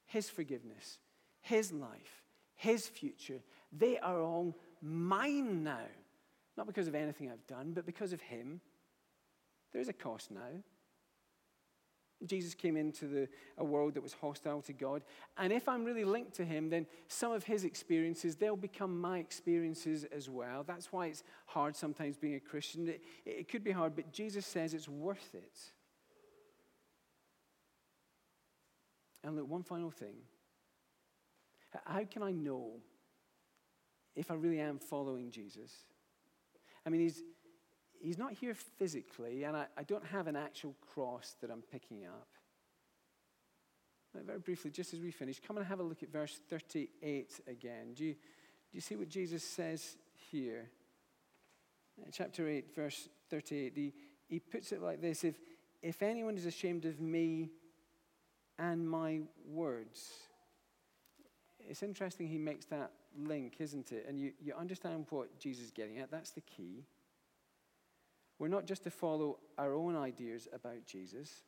His 0.05 0.29
forgiveness, 0.29 0.99
His 1.41 1.71
life, 1.71 2.23
His 2.55 2.87
future. 2.87 3.39
They 3.71 3.97
are 3.99 4.21
all 4.21 4.57
mine 4.81 5.63
now. 5.63 5.87
Not 6.61 6.67
because 6.67 6.87
of 6.87 6.93
anything 6.93 7.27
I've 7.27 7.47
done, 7.47 7.71
but 7.73 7.87
because 7.87 8.13
of 8.13 8.21
Him. 8.21 8.61
There's 9.73 9.89
a 9.89 9.93
cost 9.93 10.29
now. 10.29 10.61
Jesus 12.23 12.53
came 12.53 12.77
into 12.77 13.07
the, 13.07 13.27
a 13.57 13.63
world 13.63 13.95
that 13.95 14.03
was 14.03 14.13
hostile 14.13 14.61
to 14.61 14.73
God. 14.73 15.01
And 15.39 15.51
if 15.51 15.67
I'm 15.67 15.83
really 15.83 16.03
linked 16.03 16.35
to 16.35 16.45
him, 16.45 16.69
then 16.69 16.85
some 17.07 17.31
of 17.31 17.45
his 17.45 17.63
experiences, 17.63 18.35
they'll 18.35 18.55
become 18.55 19.01
my 19.01 19.17
experiences 19.17 20.05
as 20.15 20.29
well. 20.29 20.63
That's 20.63 20.91
why 20.91 21.07
it's 21.07 21.23
hard 21.47 21.75
sometimes 21.75 22.17
being 22.17 22.35
a 22.35 22.39
Christian. 22.39 22.87
It, 22.87 23.01
it 23.25 23.49
could 23.49 23.63
be 23.63 23.71
hard, 23.71 23.95
but 23.95 24.13
Jesus 24.13 24.45
says 24.45 24.75
it's 24.75 24.87
worth 24.87 25.33
it. 25.33 25.57
And 29.23 29.35
look, 29.35 29.49
one 29.49 29.63
final 29.63 29.89
thing. 29.89 30.17
How 31.85 32.03
can 32.03 32.21
I 32.21 32.33
know 32.33 32.73
if 34.15 34.29
I 34.29 34.35
really 34.35 34.59
am 34.59 34.77
following 34.77 35.31
Jesus? 35.31 35.71
I 36.85 36.89
mean, 36.89 37.01
he's, 37.01 37.21
he's 37.99 38.17
not 38.17 38.33
here 38.33 38.55
physically, 38.55 39.43
and 39.43 39.55
I, 39.55 39.65
I 39.77 39.83
don't 39.83 40.05
have 40.07 40.27
an 40.27 40.35
actual 40.35 40.75
cross 40.93 41.35
that 41.41 41.51
I'm 41.51 41.61
picking 41.71 42.05
up. 42.05 42.27
Very 44.13 44.39
briefly, 44.39 44.71
just 44.71 44.93
as 44.93 44.99
we 44.99 45.11
finish, 45.11 45.39
come 45.45 45.57
and 45.57 45.65
have 45.65 45.79
a 45.79 45.83
look 45.83 46.03
at 46.03 46.11
verse 46.11 46.39
38 46.49 47.39
again. 47.47 47.93
Do 47.95 48.03
you, 48.03 48.13
do 48.13 48.73
you 48.73 48.81
see 48.81 48.95
what 48.95 49.07
Jesus 49.07 49.43
says 49.43 49.95
here? 50.31 50.69
Uh, 52.01 52.09
chapter 52.11 52.47
8, 52.47 52.75
verse 52.75 53.07
38. 53.29 53.73
He, 53.73 53.93
he 54.27 54.39
puts 54.39 54.73
it 54.73 54.81
like 54.81 55.01
this 55.01 55.23
if, 55.23 55.35
if 55.81 56.01
anyone 56.01 56.35
is 56.35 56.45
ashamed 56.45 56.85
of 56.85 56.99
me 56.99 57.51
and 58.59 58.87
my 58.87 59.21
words, 59.47 60.11
it's 61.69 61.83
interesting 61.83 62.27
he 62.27 62.37
makes 62.37 62.65
that 62.65 62.91
link, 63.17 63.55
isn't 63.59 63.91
it? 63.91 64.05
And 64.07 64.19
you, 64.19 64.31
you 64.41 64.53
understand 64.53 65.05
what 65.09 65.39
Jesus 65.39 65.65
is 65.65 65.71
getting 65.71 65.99
at. 65.99 66.11
That's 66.11 66.31
the 66.31 66.41
key. 66.41 66.85
We're 68.39 68.47
not 68.47 68.65
just 68.65 68.83
to 68.83 68.89
follow 68.91 69.37
our 69.57 69.75
own 69.75 69.95
ideas 69.95 70.47
about 70.53 70.85
Jesus. 70.85 71.41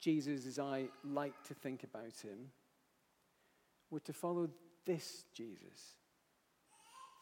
Jesus, 0.00 0.46
as 0.46 0.58
I 0.58 0.86
like 1.04 1.34
to 1.44 1.54
think 1.54 1.84
about 1.84 2.14
him, 2.22 2.50
we're 3.90 3.98
to 4.00 4.12
follow 4.12 4.48
this 4.84 5.24
Jesus. 5.34 5.94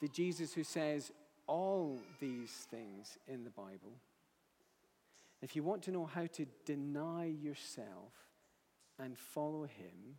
The 0.01 0.09
Jesus 0.09 0.53
who 0.53 0.64
says 0.64 1.12
all 1.47 1.99
these 2.20 2.66
things 2.70 3.18
in 3.29 3.44
the 3.44 3.51
Bible. 3.51 3.92
If 5.42 5.55
you 5.55 5.62
want 5.62 5.83
to 5.83 5.90
know 5.92 6.07
how 6.07 6.27
to 6.27 6.47
deny 6.64 7.27
yourself 7.27 8.12
and 8.99 9.18
follow 9.18 9.64
him, 9.64 10.16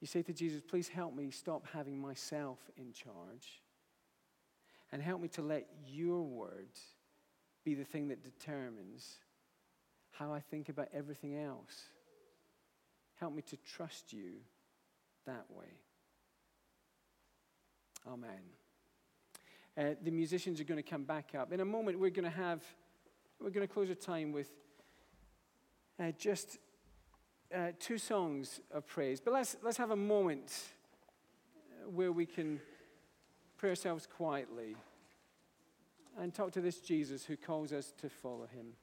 you 0.00 0.06
say 0.06 0.22
to 0.22 0.32
Jesus, 0.32 0.62
Please 0.66 0.88
help 0.88 1.14
me 1.14 1.30
stop 1.30 1.66
having 1.72 2.00
myself 2.00 2.58
in 2.76 2.92
charge 2.92 3.62
and 4.92 5.02
help 5.02 5.20
me 5.20 5.28
to 5.28 5.42
let 5.42 5.66
your 5.86 6.22
word 6.22 6.68
be 7.64 7.74
the 7.74 7.84
thing 7.84 8.08
that 8.08 8.22
determines 8.22 9.16
how 10.12 10.32
I 10.32 10.40
think 10.40 10.68
about 10.68 10.88
everything 10.92 11.36
else. 11.36 11.90
Help 13.20 13.34
me 13.34 13.42
to 13.42 13.56
trust 13.56 14.12
you 14.12 14.34
that 15.26 15.44
way. 15.50 15.66
Amen. 18.06 18.30
Uh, 19.76 19.94
the 20.02 20.10
musicians 20.10 20.60
are 20.60 20.64
going 20.64 20.82
to 20.82 20.88
come 20.88 21.04
back 21.04 21.34
up. 21.38 21.52
In 21.52 21.60
a 21.60 21.64
moment, 21.64 21.98
we're 21.98 22.10
going 22.10 22.24
to 22.24 22.30
have, 22.30 22.62
we're 23.40 23.50
going 23.50 23.66
to 23.66 23.72
close 23.72 23.88
our 23.88 23.94
time 23.94 24.32
with 24.32 24.50
uh, 26.00 26.12
just 26.18 26.58
uh, 27.54 27.72
two 27.78 27.98
songs 27.98 28.60
of 28.72 28.86
praise. 28.86 29.20
But 29.20 29.32
let's, 29.32 29.56
let's 29.62 29.76
have 29.78 29.90
a 29.90 29.96
moment 29.96 30.52
where 31.94 32.12
we 32.12 32.26
can 32.26 32.60
pray 33.56 33.70
ourselves 33.70 34.06
quietly 34.06 34.76
and 36.18 36.34
talk 36.34 36.52
to 36.52 36.60
this 36.60 36.80
Jesus 36.80 37.24
who 37.24 37.36
calls 37.36 37.72
us 37.72 37.92
to 38.00 38.08
follow 38.08 38.46
him. 38.46 38.74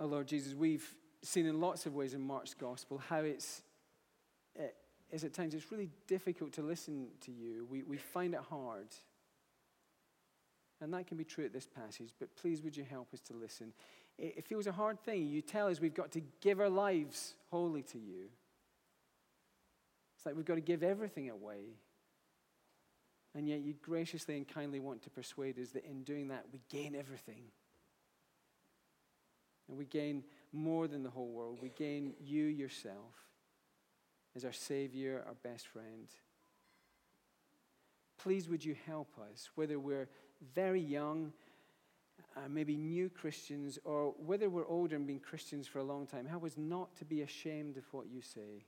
Oh, 0.00 0.06
Lord 0.06 0.28
Jesus, 0.28 0.54
we've 0.54 0.94
seen 1.22 1.46
in 1.46 1.60
lots 1.60 1.86
of 1.86 1.94
ways 1.94 2.14
in 2.14 2.20
Mark's 2.20 2.54
gospel 2.54 2.98
how 2.98 3.20
it's, 3.20 3.62
it 4.54 4.76
eh, 5.12 5.14
is 5.14 5.24
at 5.24 5.34
times 5.34 5.54
it's 5.54 5.72
really 5.72 5.90
difficult 6.06 6.52
to 6.52 6.62
listen 6.62 7.08
to 7.22 7.32
you. 7.32 7.66
We, 7.68 7.82
we 7.82 7.96
find 7.96 8.34
it 8.34 8.40
hard. 8.48 8.86
And 10.80 10.94
that 10.94 11.08
can 11.08 11.16
be 11.16 11.24
true 11.24 11.44
at 11.44 11.52
this 11.52 11.66
passage, 11.66 12.10
but 12.20 12.34
please 12.36 12.62
would 12.62 12.76
you 12.76 12.84
help 12.88 13.12
us 13.12 13.20
to 13.22 13.32
listen? 13.32 13.72
It, 14.16 14.34
it 14.38 14.46
feels 14.46 14.68
a 14.68 14.72
hard 14.72 15.00
thing. 15.00 15.26
You 15.26 15.42
tell 15.42 15.66
us 15.66 15.80
we've 15.80 15.94
got 15.94 16.12
to 16.12 16.22
give 16.40 16.60
our 16.60 16.68
lives 16.68 17.34
wholly 17.50 17.82
to 17.82 17.98
you. 17.98 18.26
It's 20.16 20.26
like 20.26 20.36
we've 20.36 20.44
got 20.44 20.54
to 20.54 20.60
give 20.60 20.84
everything 20.84 21.30
away. 21.30 21.74
And 23.34 23.48
yet 23.48 23.60
you 23.60 23.74
graciously 23.82 24.36
and 24.36 24.46
kindly 24.46 24.78
want 24.78 25.02
to 25.02 25.10
persuade 25.10 25.58
us 25.58 25.70
that 25.70 25.84
in 25.84 26.04
doing 26.04 26.28
that, 26.28 26.46
we 26.52 26.60
gain 26.70 26.94
everything. 26.94 27.42
And 29.68 29.76
we 29.76 29.84
gain 29.84 30.24
more 30.52 30.88
than 30.88 31.02
the 31.02 31.10
whole 31.10 31.28
world. 31.28 31.58
We 31.60 31.70
gain 31.70 32.14
you 32.20 32.44
yourself 32.44 33.14
as 34.34 34.44
our 34.44 34.52
Savior, 34.52 35.22
our 35.26 35.34
best 35.42 35.66
friend. 35.68 36.08
Please, 38.18 38.48
would 38.48 38.64
you 38.64 38.76
help 38.86 39.08
us, 39.30 39.50
whether 39.54 39.78
we're 39.78 40.08
very 40.54 40.80
young, 40.80 41.32
uh, 42.36 42.48
maybe 42.48 42.76
new 42.76 43.08
Christians, 43.08 43.78
or 43.84 44.14
whether 44.18 44.48
we're 44.48 44.66
older 44.66 44.96
and 44.96 45.06
been 45.06 45.20
Christians 45.20 45.66
for 45.66 45.78
a 45.78 45.84
long 45.84 46.06
time, 46.06 46.26
help 46.26 46.44
us 46.44 46.56
not 46.56 46.96
to 46.96 47.04
be 47.04 47.22
ashamed 47.22 47.76
of 47.76 47.84
what 47.92 48.06
you 48.08 48.22
say, 48.22 48.64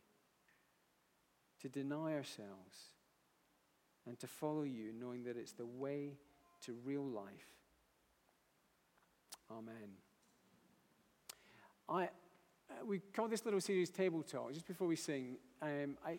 to 1.62 1.68
deny 1.68 2.14
ourselves, 2.14 2.94
and 4.06 4.18
to 4.18 4.26
follow 4.26 4.62
you, 4.62 4.92
knowing 4.98 5.24
that 5.24 5.36
it's 5.36 5.52
the 5.52 5.66
way 5.66 6.18
to 6.64 6.74
real 6.84 7.04
life. 7.04 7.46
Amen. 9.50 9.90
I, 11.90 12.04
uh, 12.04 12.08
we 12.86 13.00
call 13.00 13.26
this 13.26 13.44
little 13.44 13.60
series 13.60 13.90
Table 13.90 14.22
Talk, 14.22 14.52
just 14.52 14.66
before 14.66 14.86
we 14.86 14.94
sing. 14.94 15.36
Um, 15.60 15.96
I, 16.06 16.18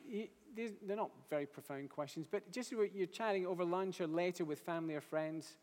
they're 0.53 0.97
not 0.97 1.11
very 1.29 1.45
profound 1.45 1.89
questions, 1.89 2.27
but 2.29 2.51
just 2.51 2.73
as 2.73 2.79
you're 2.93 3.07
chatting 3.07 3.47
over 3.47 3.63
lunch 3.63 4.01
or 4.01 4.07
later 4.07 4.43
with 4.43 4.59
family 4.59 4.95
or 4.95 5.01
friends, 5.01 5.55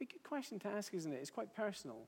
a 0.00 0.04
good 0.04 0.22
question 0.24 0.58
to 0.60 0.68
ask, 0.68 0.92
isn't 0.94 1.12
it? 1.12 1.16
It's 1.16 1.30
quite 1.30 1.54
personal. 1.54 2.06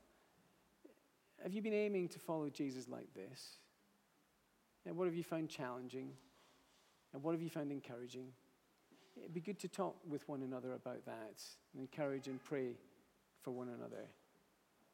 Have 1.42 1.54
you 1.54 1.62
been 1.62 1.74
aiming 1.74 2.08
to 2.08 2.18
follow 2.18 2.48
Jesus 2.50 2.88
like 2.88 3.14
this? 3.14 3.58
And 4.84 4.96
what 4.96 5.04
have 5.04 5.14
you 5.14 5.24
found 5.24 5.48
challenging? 5.48 6.10
And 7.12 7.22
what 7.22 7.32
have 7.32 7.42
you 7.42 7.50
found 7.50 7.70
encouraging? 7.70 8.26
It'd 9.16 9.34
be 9.34 9.40
good 9.40 9.60
to 9.60 9.68
talk 9.68 9.96
with 10.08 10.28
one 10.28 10.42
another 10.42 10.72
about 10.72 11.04
that 11.06 11.42
and 11.72 11.80
encourage 11.80 12.26
and 12.26 12.42
pray 12.42 12.74
for 13.42 13.52
one 13.52 13.68
another, 13.68 14.06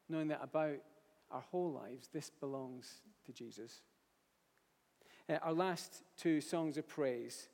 knowing 0.08 0.28
that 0.28 0.40
about 0.42 0.76
our 1.30 1.42
whole 1.50 1.72
lives, 1.72 2.08
this 2.12 2.30
belongs 2.30 3.00
to 3.26 3.32
Jesus. 3.32 3.80
Uh, 5.28 5.38
our 5.42 5.52
last 5.52 6.02
two 6.16 6.40
songs 6.40 6.76
of 6.76 6.88
praise 6.88 7.48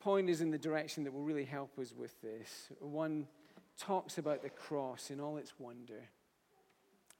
point 0.00 0.28
us 0.28 0.40
in 0.40 0.50
the 0.50 0.58
direction 0.58 1.04
that 1.04 1.12
will 1.12 1.22
really 1.22 1.44
help 1.44 1.78
us 1.78 1.94
with 1.96 2.20
this. 2.20 2.70
One 2.80 3.26
talks 3.78 4.18
about 4.18 4.42
the 4.42 4.50
cross 4.50 5.10
in 5.10 5.20
all 5.20 5.36
its 5.36 5.54
wonder, 5.58 6.08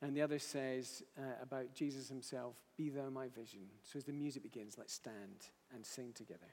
and 0.02 0.16
the 0.16 0.22
other 0.22 0.38
says 0.38 1.02
uh, 1.18 1.22
about 1.42 1.74
Jesus 1.74 2.08
himself, 2.08 2.56
Be 2.76 2.90
thou 2.90 3.08
my 3.08 3.28
vision. 3.28 3.62
So 3.82 3.96
as 3.96 4.04
the 4.04 4.12
music 4.12 4.42
begins, 4.42 4.76
let's 4.76 4.92
stand 4.92 5.48
and 5.72 5.84
sing 5.86 6.12
together. 6.14 6.52